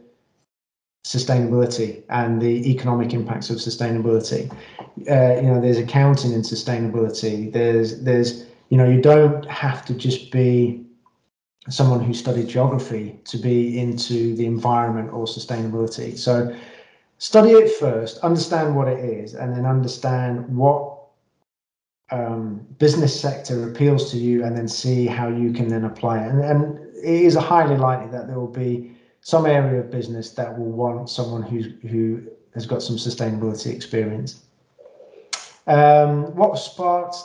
sustainability 1.09 2.03
and 2.11 2.41
the 2.41 2.71
economic 2.71 3.15
impacts 3.15 3.49
of 3.49 3.57
sustainability. 3.57 4.53
Uh, 5.11 5.41
you 5.41 5.49
know, 5.49 5.59
there's 5.59 5.79
accounting 5.79 6.33
in 6.33 6.43
sustainability. 6.43 7.51
There's 7.51 8.03
there's 8.03 8.45
you 8.69 8.77
know 8.77 8.87
you 8.87 9.01
don't 9.01 9.43
have 9.47 9.87
to 9.87 9.95
just 9.95 10.31
be 10.31 10.85
someone 11.71 12.01
who 12.05 12.13
studied 12.13 12.49
geography 12.49 13.19
to 13.25 13.39
be 13.39 13.79
into 13.81 14.37
the 14.37 14.45
environment 14.45 15.11
or 15.15 15.25
sustainability. 15.25 16.17
So 16.19 16.55
study 17.17 17.53
it 17.53 17.73
first, 17.77 18.19
understand 18.19 18.77
what 18.77 18.89
it 18.89 19.03
is, 19.03 19.35
and 19.35 19.57
then 19.57 19.65
understand 19.65 20.47
what 20.55 20.99
um, 22.11 22.67
business 22.79 23.19
sector 23.19 23.71
appeals 23.71 24.11
to 24.11 24.19
you, 24.19 24.45
and 24.45 24.55
then 24.55 24.69
see 24.69 25.07
how 25.07 25.29
you 25.29 25.55
can 25.55 25.69
then 25.69 25.87
apply 25.87 26.19
it. 26.19 26.29
And, 26.29 26.45
and 26.45 26.79
it 26.97 27.23
is 27.29 27.35
highly 27.35 27.79
likely 27.79 28.11
that 28.11 28.27
there 28.27 28.39
will 28.39 28.47
be 28.67 28.98
some 29.29 29.45
area 29.45 29.81
of 29.81 29.91
business 29.91 30.31
that 30.31 30.59
will 30.59 30.73
want 30.73 31.11
someone 31.11 31.43
who's 31.43 31.67
who 31.91 32.23
has 32.55 32.65
got 32.65 32.83
some 32.83 32.97
sustainability 32.97 33.71
experience. 33.75 34.45
Um, 35.67 36.35
what 36.35 36.59
sparked 36.59 37.17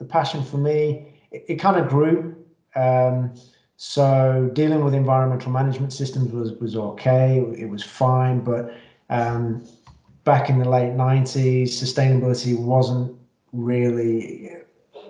the 0.00 0.04
passion 0.04 0.42
for 0.42 0.56
me? 0.56 1.14
It, 1.30 1.44
it 1.46 1.56
kind 1.60 1.76
of 1.76 1.88
grew. 1.88 2.34
Um, 2.74 3.34
so 3.76 4.50
dealing 4.52 4.84
with 4.84 4.94
environmental 4.94 5.52
management 5.52 5.92
systems 5.92 6.32
was 6.32 6.54
was 6.54 6.74
okay. 6.74 7.38
It 7.56 7.68
was 7.68 7.84
fine, 7.84 8.40
but 8.40 8.74
um, 9.08 9.64
back 10.24 10.50
in 10.50 10.58
the 10.58 10.68
late 10.68 10.94
'90s, 10.94 11.68
sustainability 11.68 12.58
wasn't 12.58 13.16
really 13.52 14.56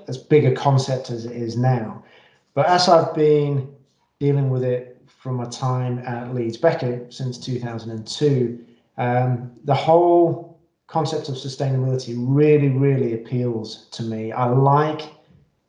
as 0.09 0.19
big 0.19 0.45
a 0.45 0.55
concept 0.55 1.09
as 1.09 1.25
it 1.25 1.33
is 1.33 1.57
now. 1.57 2.05
But 2.53 2.67
as 2.67 2.87
I've 2.87 3.15
been 3.15 3.75
dealing 4.21 4.51
with 4.51 4.63
it 4.63 4.94
from 5.25 5.37
my 5.37 5.47
time 5.47 6.01
at 6.01 6.35
Leeds 6.35 6.59
Beckett 6.59 7.11
since 7.11 7.39
2002, 7.39 8.63
um, 8.99 9.51
the 9.65 9.75
whole 9.75 10.61
concept 10.87 11.31
of 11.31 11.37
sustainability 11.37 12.15
really, 12.19 12.69
really 12.69 13.15
appeals 13.15 13.87
to 13.93 14.03
me. 14.03 14.33
I 14.33 14.45
like 14.45 15.01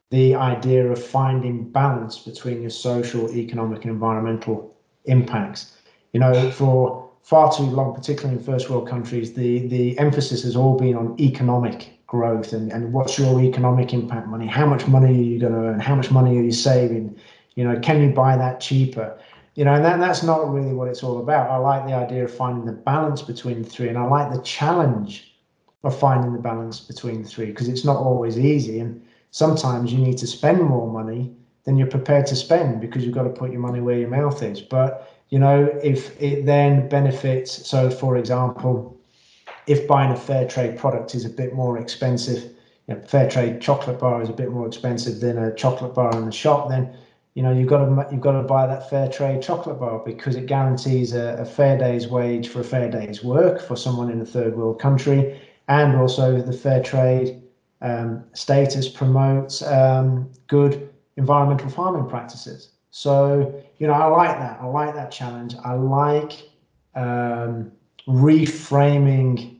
the 0.10 0.36
idea 0.36 0.86
of 0.91 1.02
finding 1.02 1.72
balance 1.72 2.20
between 2.20 2.60
your 2.60 2.70
social, 2.70 3.32
economic, 3.32 3.86
and 3.86 3.94
environmental 3.94 4.76
impacts. 5.06 5.78
You 6.12 6.20
know, 6.20 6.52
for 6.52 7.10
far 7.24 7.50
too 7.50 7.63
long, 7.63 7.96
particularly 7.96 8.38
in 8.38 8.44
first 8.44 8.70
world 8.70 8.89
countries, 8.89 9.32
the, 9.36 9.70
the 9.70 9.98
emphasis 10.00 10.44
has 10.44 10.58
all 10.58 10.78
been 10.78 10.98
on 10.98 11.15
economic 11.18 12.06
growth 12.08 12.52
and, 12.52 12.74
and 12.74 12.91
what's 12.91 13.18
your 13.18 13.39
economic 13.39 13.94
impact 13.94 14.28
money? 14.28 14.48
How 14.48 14.65
much 14.65 14.86
money 14.86 15.18
are 15.18 15.24
you 15.24 15.39
going 15.39 15.54
to 15.54 15.60
earn? 15.60 15.80
How 15.80 15.96
much 15.96 16.12
money 16.12 16.38
are 16.38 16.44
you 16.44 16.52
saving? 16.52 17.18
You 17.56 17.63
know, 17.63 17.80
can 17.80 18.02
you 18.02 18.10
buy 18.10 18.36
that 18.36 18.60
cheaper? 18.60 19.18
You 19.56 19.63
know, 19.63 19.74
and 19.74 19.84
that, 19.86 20.00
that's 20.00 20.22
not 20.22 20.54
really 20.54 20.74
what 20.74 20.89
it's 20.89 21.02
all 21.02 21.20
about. 21.20 21.50
I 21.50 21.58
like 21.58 21.88
the 21.88 21.94
idea 21.94 22.26
of 22.26 22.34
finding 22.34 22.65
the 22.65 22.74
balance 22.74 23.22
between 23.22 23.63
the 23.63 23.70
three, 23.70 23.88
and 23.88 23.98
I 23.98 24.06
like 24.06 24.32
the 24.32 24.41
challenge 24.41 25.34
of 25.84 25.98
finding 25.98 26.34
the 26.34 26.39
balance 26.39 26.80
between 26.80 27.24
the 27.24 27.30
three 27.30 27.48
because 27.48 27.70
it's 27.70 27.86
not 27.86 27.98
always 27.98 28.38
easy. 28.38 28.80
And 28.80 29.02
sometimes 29.32 29.94
you 29.94 30.00
need 30.00 30.18
to 30.18 30.28
spend 30.28 30.62
more 30.62 30.91
money 30.91 31.34
than 31.63 31.78
you're 31.78 31.88
prepared 31.88 32.26
to 32.28 32.36
spend 32.36 32.82
because 32.82 33.06
you've 33.06 33.15
got 33.15 33.24
to 33.24 33.30
put 33.30 33.52
your 33.52 33.62
money 33.62 33.80
where 33.80 33.98
your 33.98 34.10
mouth 34.10 34.44
is. 34.44 34.62
But 34.62 35.10
you 35.30 35.39
know, 35.39 35.65
if 35.82 36.22
it 36.22 36.46
then 36.46 36.88
benefits, 36.89 37.68
so 37.68 37.89
for 37.89 38.18
example, 38.18 39.00
if 39.68 39.88
buying 39.88 40.12
a 40.12 40.18
fair 40.18 40.48
trade 40.48 40.78
product 40.78 41.15
is 41.15 41.26
a 41.26 41.30
bit 41.30 41.54
more 41.54 41.78
expensive, 41.80 42.44
you 42.88 42.96
know, 42.96 43.02
fair 43.02 43.30
trade 43.30 43.62
chocolate 43.62 44.00
bar 44.00 44.22
is 44.22 44.30
a 44.30 44.34
bit 44.34 44.52
more 44.52 44.68
expensive 44.68 45.20
than 45.20 45.38
a 45.38 45.56
chocolate 45.56 45.96
bar 45.96 46.12
in 46.18 46.26
the 46.26 46.32
shop, 46.32 46.70
then 46.70 46.96
you 47.36 47.43
know 47.43 47.52
you've 47.52 47.69
got 47.69 47.86
to 47.86 48.08
you've 48.12 48.21
got 48.21 48.32
to 48.32 48.41
buy 48.41 48.65
that 48.65 48.89
fair 48.89 49.08
trade 49.08 49.41
chocolate 49.41 49.80
bar 49.80 50.00
because 50.00 50.36
it 50.36 50.48
guarantees 50.48 51.13
a, 51.13 51.38
a 51.39 51.45
fair 51.45 51.78
day's 51.78 52.08
wage 52.08 52.48
for 52.48 52.62
a 52.62 52.63
fair 52.63 52.89
day's 52.89 53.24
work 53.24 53.62
for 53.62 53.76
someone 53.76 54.10
in 54.10 54.19
a 54.21 54.26
third 54.26 54.58
world 54.58 54.80
country, 54.80 55.39
and 55.67 55.95
also 55.95 56.41
the 56.41 56.54
fair 56.54 56.82
trade 56.82 57.43
um, 57.82 58.24
status 58.34 58.89
promotes 58.89 59.62
um, 59.62 60.30
good 60.48 60.89
environmental 61.17 61.69
farming 61.69 62.10
practices. 62.10 62.69
So, 62.91 63.62
you 63.78 63.88
know, 63.88 63.93
I 63.93 64.06
like 64.06 64.39
that. 64.39 64.60
I 64.62 64.65
like 64.67 64.95
that 64.95 65.12
challenge. 65.12 65.56
I 65.63 65.74
like 65.74 66.50
um, 66.95 67.71
reframing 68.08 69.58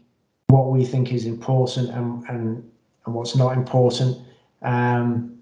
what 0.48 0.72
we 0.72 0.86
think 0.86 1.12
is 1.12 1.26
important 1.26 1.90
and, 1.90 2.24
and, 2.30 2.72
and 3.06 3.14
what's 3.14 3.36
not 3.36 3.58
important. 3.58 4.18
Um, 4.62 5.35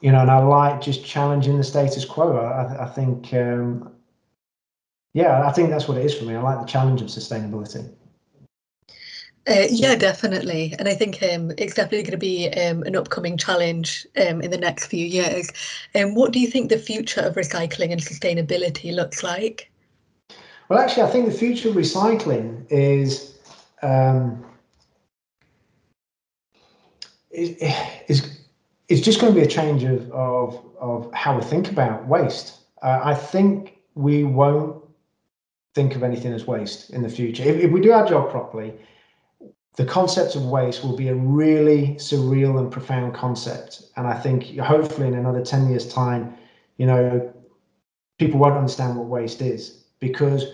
you 0.00 0.10
know, 0.10 0.20
and 0.20 0.30
I 0.30 0.38
like 0.38 0.80
just 0.80 1.04
challenging 1.04 1.58
the 1.58 1.64
status 1.64 2.04
quo. 2.04 2.36
I, 2.36 2.84
I 2.84 2.88
think, 2.88 3.32
um, 3.34 3.92
yeah, 5.14 5.46
I 5.46 5.52
think 5.52 5.70
that's 5.70 5.86
what 5.86 5.98
it 5.98 6.04
is 6.04 6.14
for 6.14 6.24
me. 6.24 6.34
I 6.34 6.42
like 6.42 6.60
the 6.60 6.66
challenge 6.66 7.02
of 7.02 7.08
sustainability. 7.08 7.88
Uh, 9.48 9.66
yeah, 9.70 9.96
definitely. 9.96 10.74
And 10.78 10.88
I 10.88 10.94
think 10.94 11.20
um, 11.22 11.50
it's 11.58 11.74
definitely 11.74 12.02
going 12.02 12.12
to 12.12 12.16
be 12.16 12.48
um, 12.50 12.84
an 12.84 12.94
upcoming 12.94 13.36
challenge 13.36 14.06
um, 14.16 14.40
in 14.40 14.52
the 14.52 14.58
next 14.58 14.86
few 14.86 15.04
years. 15.04 15.50
And 15.94 16.10
um, 16.10 16.14
what 16.14 16.32
do 16.32 16.38
you 16.38 16.46
think 16.46 16.68
the 16.68 16.78
future 16.78 17.22
of 17.22 17.34
recycling 17.34 17.90
and 17.90 18.00
sustainability 18.00 18.94
looks 18.94 19.24
like? 19.24 19.68
Well, 20.68 20.78
actually, 20.78 21.02
I 21.02 21.10
think 21.10 21.26
the 21.26 21.32
future 21.32 21.70
of 21.70 21.74
recycling 21.74 22.64
is 22.70 23.36
um, 23.82 24.44
is, 27.32 27.56
is 28.08 28.41
is 28.92 29.00
just 29.00 29.20
going 29.20 29.32
to 29.32 29.40
be 29.40 29.44
a 29.44 29.50
change 29.50 29.84
of 29.84 30.10
of, 30.12 30.64
of 30.78 31.12
how 31.14 31.36
we 31.36 31.42
think 31.42 31.70
about 31.70 32.06
waste. 32.06 32.58
Uh, 32.82 33.00
I 33.02 33.14
think 33.14 33.78
we 33.94 34.24
won't 34.24 34.82
think 35.74 35.96
of 35.96 36.02
anything 36.02 36.32
as 36.32 36.46
waste 36.46 36.90
in 36.90 37.02
the 37.02 37.08
future. 37.08 37.42
If, 37.42 37.56
if 37.56 37.70
we 37.70 37.80
do 37.80 37.92
our 37.92 38.06
job 38.06 38.30
properly, 38.30 38.74
the 39.76 39.86
concept 39.86 40.36
of 40.36 40.44
waste 40.44 40.84
will 40.84 40.96
be 40.96 41.08
a 41.08 41.14
really 41.14 41.94
surreal 41.94 42.58
and 42.58 42.70
profound 42.70 43.14
concept. 43.14 43.84
And 43.96 44.06
I 44.06 44.18
think 44.18 44.58
hopefully 44.58 45.08
in 45.08 45.14
another 45.14 45.42
10 45.42 45.70
years' 45.70 45.88
time, 45.92 46.34
you 46.76 46.86
know, 46.86 47.32
people 48.18 48.38
won't 48.38 48.56
understand 48.56 48.96
what 48.96 49.06
waste 49.06 49.40
is 49.40 49.84
because 50.00 50.44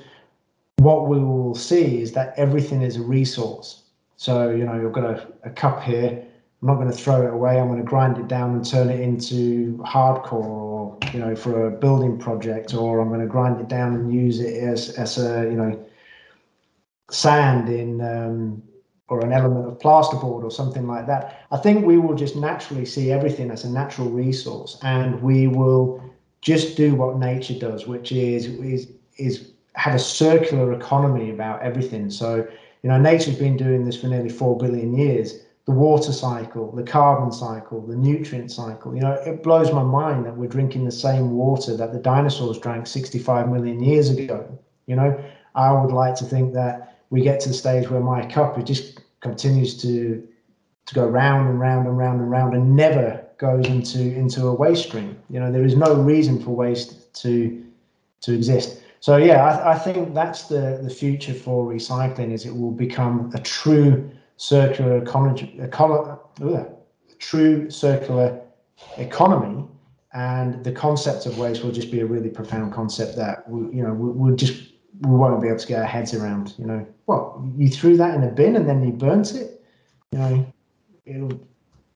what 0.76 1.08
we 1.08 1.18
will 1.18 1.56
see 1.56 2.00
is 2.00 2.12
that 2.12 2.34
everything 2.36 2.82
is 2.82 2.96
a 2.96 3.02
resource. 3.02 3.82
So, 4.16 4.50
you 4.50 4.64
know, 4.64 4.80
you've 4.80 4.92
got 4.92 5.04
a, 5.04 5.26
a 5.42 5.50
cup 5.50 5.82
here. 5.82 6.24
I'm 6.60 6.68
not 6.68 6.74
going 6.74 6.90
to 6.90 6.96
throw 6.96 7.22
it 7.22 7.32
away. 7.32 7.60
I'm 7.60 7.68
going 7.68 7.78
to 7.78 7.84
grind 7.84 8.18
it 8.18 8.26
down 8.26 8.54
and 8.54 8.64
turn 8.66 8.90
it 8.90 9.00
into 9.00 9.78
hardcore 9.78 10.32
or, 10.32 10.98
you 11.12 11.20
know, 11.20 11.36
for 11.36 11.68
a 11.68 11.70
building 11.70 12.18
project, 12.18 12.74
or 12.74 13.00
I'm 13.00 13.08
going 13.08 13.20
to 13.20 13.26
grind 13.26 13.60
it 13.60 13.68
down 13.68 13.94
and 13.94 14.12
use 14.12 14.40
it 14.40 14.62
as, 14.62 14.90
as 14.90 15.18
a, 15.18 15.44
you 15.44 15.56
know, 15.56 15.86
sand 17.10 17.68
in 17.68 18.00
um, 18.00 18.62
or 19.08 19.24
an 19.24 19.32
element 19.32 19.66
of 19.66 19.78
plasterboard 19.78 20.44
or 20.44 20.50
something 20.50 20.86
like 20.86 21.06
that. 21.06 21.46
I 21.50 21.56
think 21.56 21.84
we 21.84 21.96
will 21.96 22.14
just 22.14 22.36
naturally 22.36 22.84
see 22.84 23.10
everything 23.10 23.50
as 23.50 23.64
a 23.64 23.70
natural 23.70 24.10
resource, 24.10 24.78
and 24.82 25.20
we 25.22 25.46
will 25.46 26.02
just 26.40 26.76
do 26.76 26.94
what 26.94 27.18
nature 27.18 27.58
does, 27.58 27.86
which 27.86 28.12
is 28.12 28.46
is 28.46 28.88
is 29.16 29.52
have 29.74 29.94
a 29.94 29.98
circular 29.98 30.72
economy 30.72 31.30
about 31.30 31.62
everything. 31.62 32.10
So 32.10 32.46
you 32.82 32.90
know, 32.90 32.98
nature's 32.98 33.38
been 33.38 33.56
doing 33.56 33.84
this 33.84 34.00
for 34.00 34.08
nearly 34.08 34.28
four 34.28 34.56
billion 34.56 34.94
years. 34.94 35.40
The 35.68 35.74
water 35.74 36.14
cycle, 36.14 36.72
the 36.72 36.82
carbon 36.82 37.30
cycle, 37.30 37.82
the 37.82 37.94
nutrient 37.94 38.50
cycle. 38.50 38.94
You 38.94 39.02
know, 39.02 39.12
it 39.12 39.42
blows 39.42 39.70
my 39.70 39.82
mind 39.82 40.24
that 40.24 40.34
we're 40.34 40.48
drinking 40.48 40.86
the 40.86 40.90
same 40.90 41.32
water 41.32 41.76
that 41.76 41.92
the 41.92 41.98
dinosaurs 41.98 42.58
drank 42.58 42.86
65 42.86 43.50
million 43.50 43.82
years 43.82 44.08
ago. 44.08 44.58
You 44.86 44.96
know, 44.96 45.22
I 45.54 45.70
would 45.70 45.92
like 45.92 46.14
to 46.16 46.24
think 46.24 46.54
that 46.54 46.96
we 47.10 47.20
get 47.20 47.40
to 47.40 47.48
the 47.50 47.54
stage 47.54 47.90
where 47.90 48.00
my 48.00 48.24
cup 48.24 48.58
it 48.58 48.64
just 48.64 49.00
continues 49.20 49.76
to 49.82 50.26
to 50.86 50.94
go 50.94 51.06
round 51.06 51.50
and 51.50 51.60
round 51.60 51.86
and 51.86 51.98
round 51.98 52.22
and 52.22 52.30
round 52.30 52.54
and 52.54 52.74
never 52.74 53.22
goes 53.36 53.66
into 53.66 54.00
into 54.00 54.46
a 54.46 54.54
waste 54.54 54.88
stream. 54.88 55.18
You 55.28 55.40
know, 55.40 55.52
there 55.52 55.64
is 55.64 55.76
no 55.76 55.94
reason 55.94 56.42
for 56.42 56.52
waste 56.52 57.12
to 57.22 57.62
to 58.22 58.34
exist. 58.34 58.80
So 59.00 59.18
yeah, 59.18 59.44
I, 59.44 59.72
I 59.72 59.78
think 59.78 60.14
that's 60.14 60.44
the 60.44 60.80
the 60.82 60.90
future 60.90 61.34
for 61.34 61.70
recycling 61.70 62.32
is 62.32 62.46
it 62.46 62.56
will 62.56 62.72
become 62.86 63.30
a 63.34 63.38
true 63.40 64.10
circular 64.38 64.96
economy, 64.98 65.54
econo, 65.60 66.18
ugh, 66.40 66.66
true 67.18 67.68
circular 67.68 68.40
economy, 68.96 69.66
and 70.14 70.64
the 70.64 70.72
concept 70.72 71.26
of 71.26 71.38
waste 71.38 71.62
will 71.62 71.72
just 71.72 71.90
be 71.90 72.00
a 72.00 72.06
really 72.06 72.30
profound 72.30 72.72
concept 72.72 73.16
that 73.16 73.48
we, 73.50 73.76
you 73.76 73.82
know 73.82 73.92
we, 73.92 74.10
we'll 74.10 74.36
just 74.36 74.72
we 75.00 75.10
won't 75.10 75.42
be 75.42 75.48
able 75.48 75.58
to 75.58 75.66
get 75.66 75.80
our 75.80 75.86
heads 75.86 76.14
around. 76.14 76.54
You 76.56 76.66
know, 76.66 76.86
what 77.04 77.36
you 77.56 77.68
threw 77.68 77.96
that 77.98 78.14
in 78.14 78.22
a 78.22 78.30
bin 78.30 78.56
and 78.56 78.68
then 78.68 78.82
you 78.82 78.92
burnt 78.92 79.34
it. 79.34 79.62
You 80.12 80.18
know, 80.18 80.52
it'll, 81.04 81.40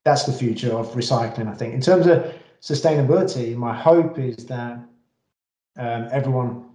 that's 0.05 0.25
the 0.25 0.33
future 0.33 0.73
of 0.73 0.93
recycling. 0.93 1.49
I 1.49 1.55
think 1.55 1.75
in 1.75 1.81
terms 1.81 2.07
of 2.07 2.35
sustainability, 2.61 3.57
my 3.57 3.75
hope 3.75 4.19
is 4.19 4.47
that 4.47 4.79
um, 5.79 6.09
everyone 6.11 6.72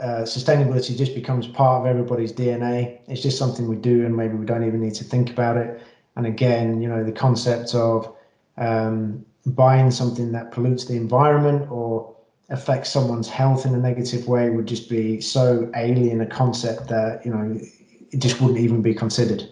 uh, 0.00 0.22
sustainability 0.22 0.96
just 0.96 1.14
becomes 1.14 1.46
part 1.46 1.80
of 1.80 1.86
everybody's 1.86 2.32
DNA. 2.32 3.00
It's 3.06 3.22
just 3.22 3.38
something 3.38 3.68
we 3.68 3.76
do, 3.76 4.04
and 4.04 4.16
maybe 4.16 4.34
we 4.34 4.46
don't 4.46 4.66
even 4.66 4.80
need 4.80 4.94
to 4.94 5.04
think 5.04 5.30
about 5.30 5.56
it. 5.56 5.82
And 6.16 6.26
again, 6.26 6.80
you 6.80 6.88
know, 6.88 7.04
the 7.04 7.12
concept 7.12 7.74
of 7.74 8.14
um, 8.56 9.24
buying 9.46 9.90
something 9.90 10.32
that 10.32 10.52
pollutes 10.52 10.84
the 10.84 10.94
environment 10.94 11.70
or 11.70 12.14
affects 12.50 12.90
someone's 12.90 13.28
health 13.28 13.64
in 13.64 13.74
a 13.74 13.78
negative 13.78 14.26
way 14.26 14.50
would 14.50 14.66
just 14.66 14.90
be 14.90 15.20
so 15.20 15.70
alien 15.76 16.20
a 16.20 16.26
concept 16.26 16.88
that 16.88 17.24
you 17.24 17.30
know 17.30 17.58
it 18.10 18.18
just 18.18 18.40
wouldn't 18.40 18.58
even 18.58 18.82
be 18.82 18.94
considered. 18.94 19.50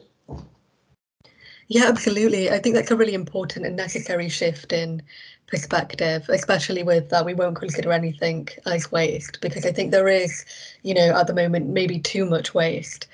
Yeah, 1.69 1.85
absolutely. 1.87 2.51
I 2.51 2.59
think 2.59 2.75
that's 2.75 2.91
a 2.91 2.97
really 2.97 3.15
important 3.15 3.67
and 3.67 3.77
necessary 3.77 4.29
shift 4.29 4.73
in 4.73 5.03
perspective, 5.47 6.27
especially 6.29 6.83
with 6.83 7.11
that 7.11 7.25
we 7.27 7.35
won't 7.35 7.57
consider 7.57 7.93
anything 7.93 8.49
as 8.67 8.91
waste 8.93 9.39
because 9.41 9.65
I 9.67 9.73
think 9.73 9.91
there 9.91 10.09
is, 10.09 10.45
you 10.83 10.95
know, 10.95 11.15
at 11.19 11.27
the 11.27 11.35
moment 11.35 11.67
maybe 11.69 11.99
too 12.01 12.25
much 12.27 12.55
waste. 12.55 13.07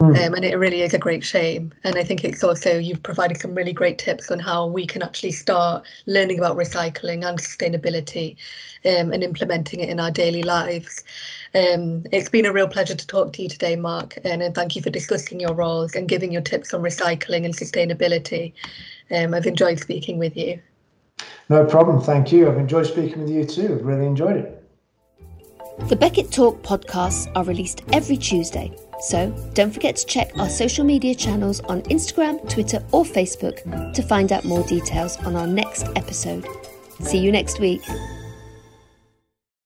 Mm. 0.00 0.26
Um, 0.26 0.34
and 0.34 0.44
it 0.44 0.56
really 0.56 0.82
is 0.82 0.92
a 0.92 0.98
great 0.98 1.24
shame. 1.24 1.72
And 1.84 1.96
I 1.96 2.04
think 2.04 2.22
it's 2.22 2.44
also, 2.44 2.78
you've 2.78 3.02
provided 3.02 3.38
some 3.40 3.54
really 3.54 3.72
great 3.72 3.98
tips 3.98 4.30
on 4.30 4.38
how 4.38 4.66
we 4.66 4.86
can 4.86 5.02
actually 5.02 5.32
start 5.32 5.86
learning 6.04 6.38
about 6.38 6.56
recycling 6.56 7.26
and 7.26 7.38
sustainability 7.38 8.36
um, 8.84 9.12
and 9.12 9.22
implementing 9.22 9.80
it 9.80 9.88
in 9.88 9.98
our 9.98 10.10
daily 10.10 10.42
lives. 10.42 11.02
Um, 11.54 12.04
it's 12.12 12.28
been 12.28 12.44
a 12.44 12.52
real 12.52 12.68
pleasure 12.68 12.94
to 12.94 13.06
talk 13.06 13.32
to 13.34 13.42
you 13.42 13.48
today, 13.48 13.76
Mark, 13.76 14.18
and, 14.24 14.42
and 14.42 14.54
thank 14.54 14.76
you 14.76 14.82
for 14.82 14.90
discussing 14.90 15.40
your 15.40 15.54
roles 15.54 15.94
and 15.94 16.06
giving 16.06 16.30
your 16.30 16.42
tips 16.42 16.74
on 16.74 16.82
recycling 16.82 17.46
and 17.46 17.56
sustainability. 17.56 18.52
Um, 19.10 19.32
I've 19.32 19.46
enjoyed 19.46 19.80
speaking 19.80 20.18
with 20.18 20.36
you. 20.36 20.60
No 21.48 21.64
problem. 21.64 22.02
Thank 22.02 22.32
you. 22.32 22.50
I've 22.50 22.58
enjoyed 22.58 22.86
speaking 22.86 23.22
with 23.22 23.30
you 23.30 23.44
too. 23.44 23.78
I've 23.78 23.86
really 23.86 24.06
enjoyed 24.06 24.36
it. 24.36 24.62
The 25.88 25.96
Beckett 25.96 26.32
Talk 26.32 26.62
podcasts 26.62 27.30
are 27.36 27.44
released 27.44 27.82
every 27.92 28.16
Tuesday, 28.16 28.74
so 29.00 29.30
don't 29.54 29.72
forget 29.72 29.96
to 29.96 30.06
check 30.06 30.30
our 30.38 30.48
social 30.48 30.84
media 30.84 31.14
channels 31.14 31.60
on 31.60 31.82
Instagram, 31.82 32.48
Twitter, 32.48 32.82
or 32.92 33.04
Facebook 33.04 33.62
to 33.94 34.02
find 34.02 34.32
out 34.32 34.44
more 34.44 34.62
details 34.64 35.16
on 35.18 35.36
our 35.36 35.46
next 35.46 35.86
episode. 35.96 36.46
See 37.00 37.18
you 37.18 37.30
next 37.30 37.60
week. 37.60 37.82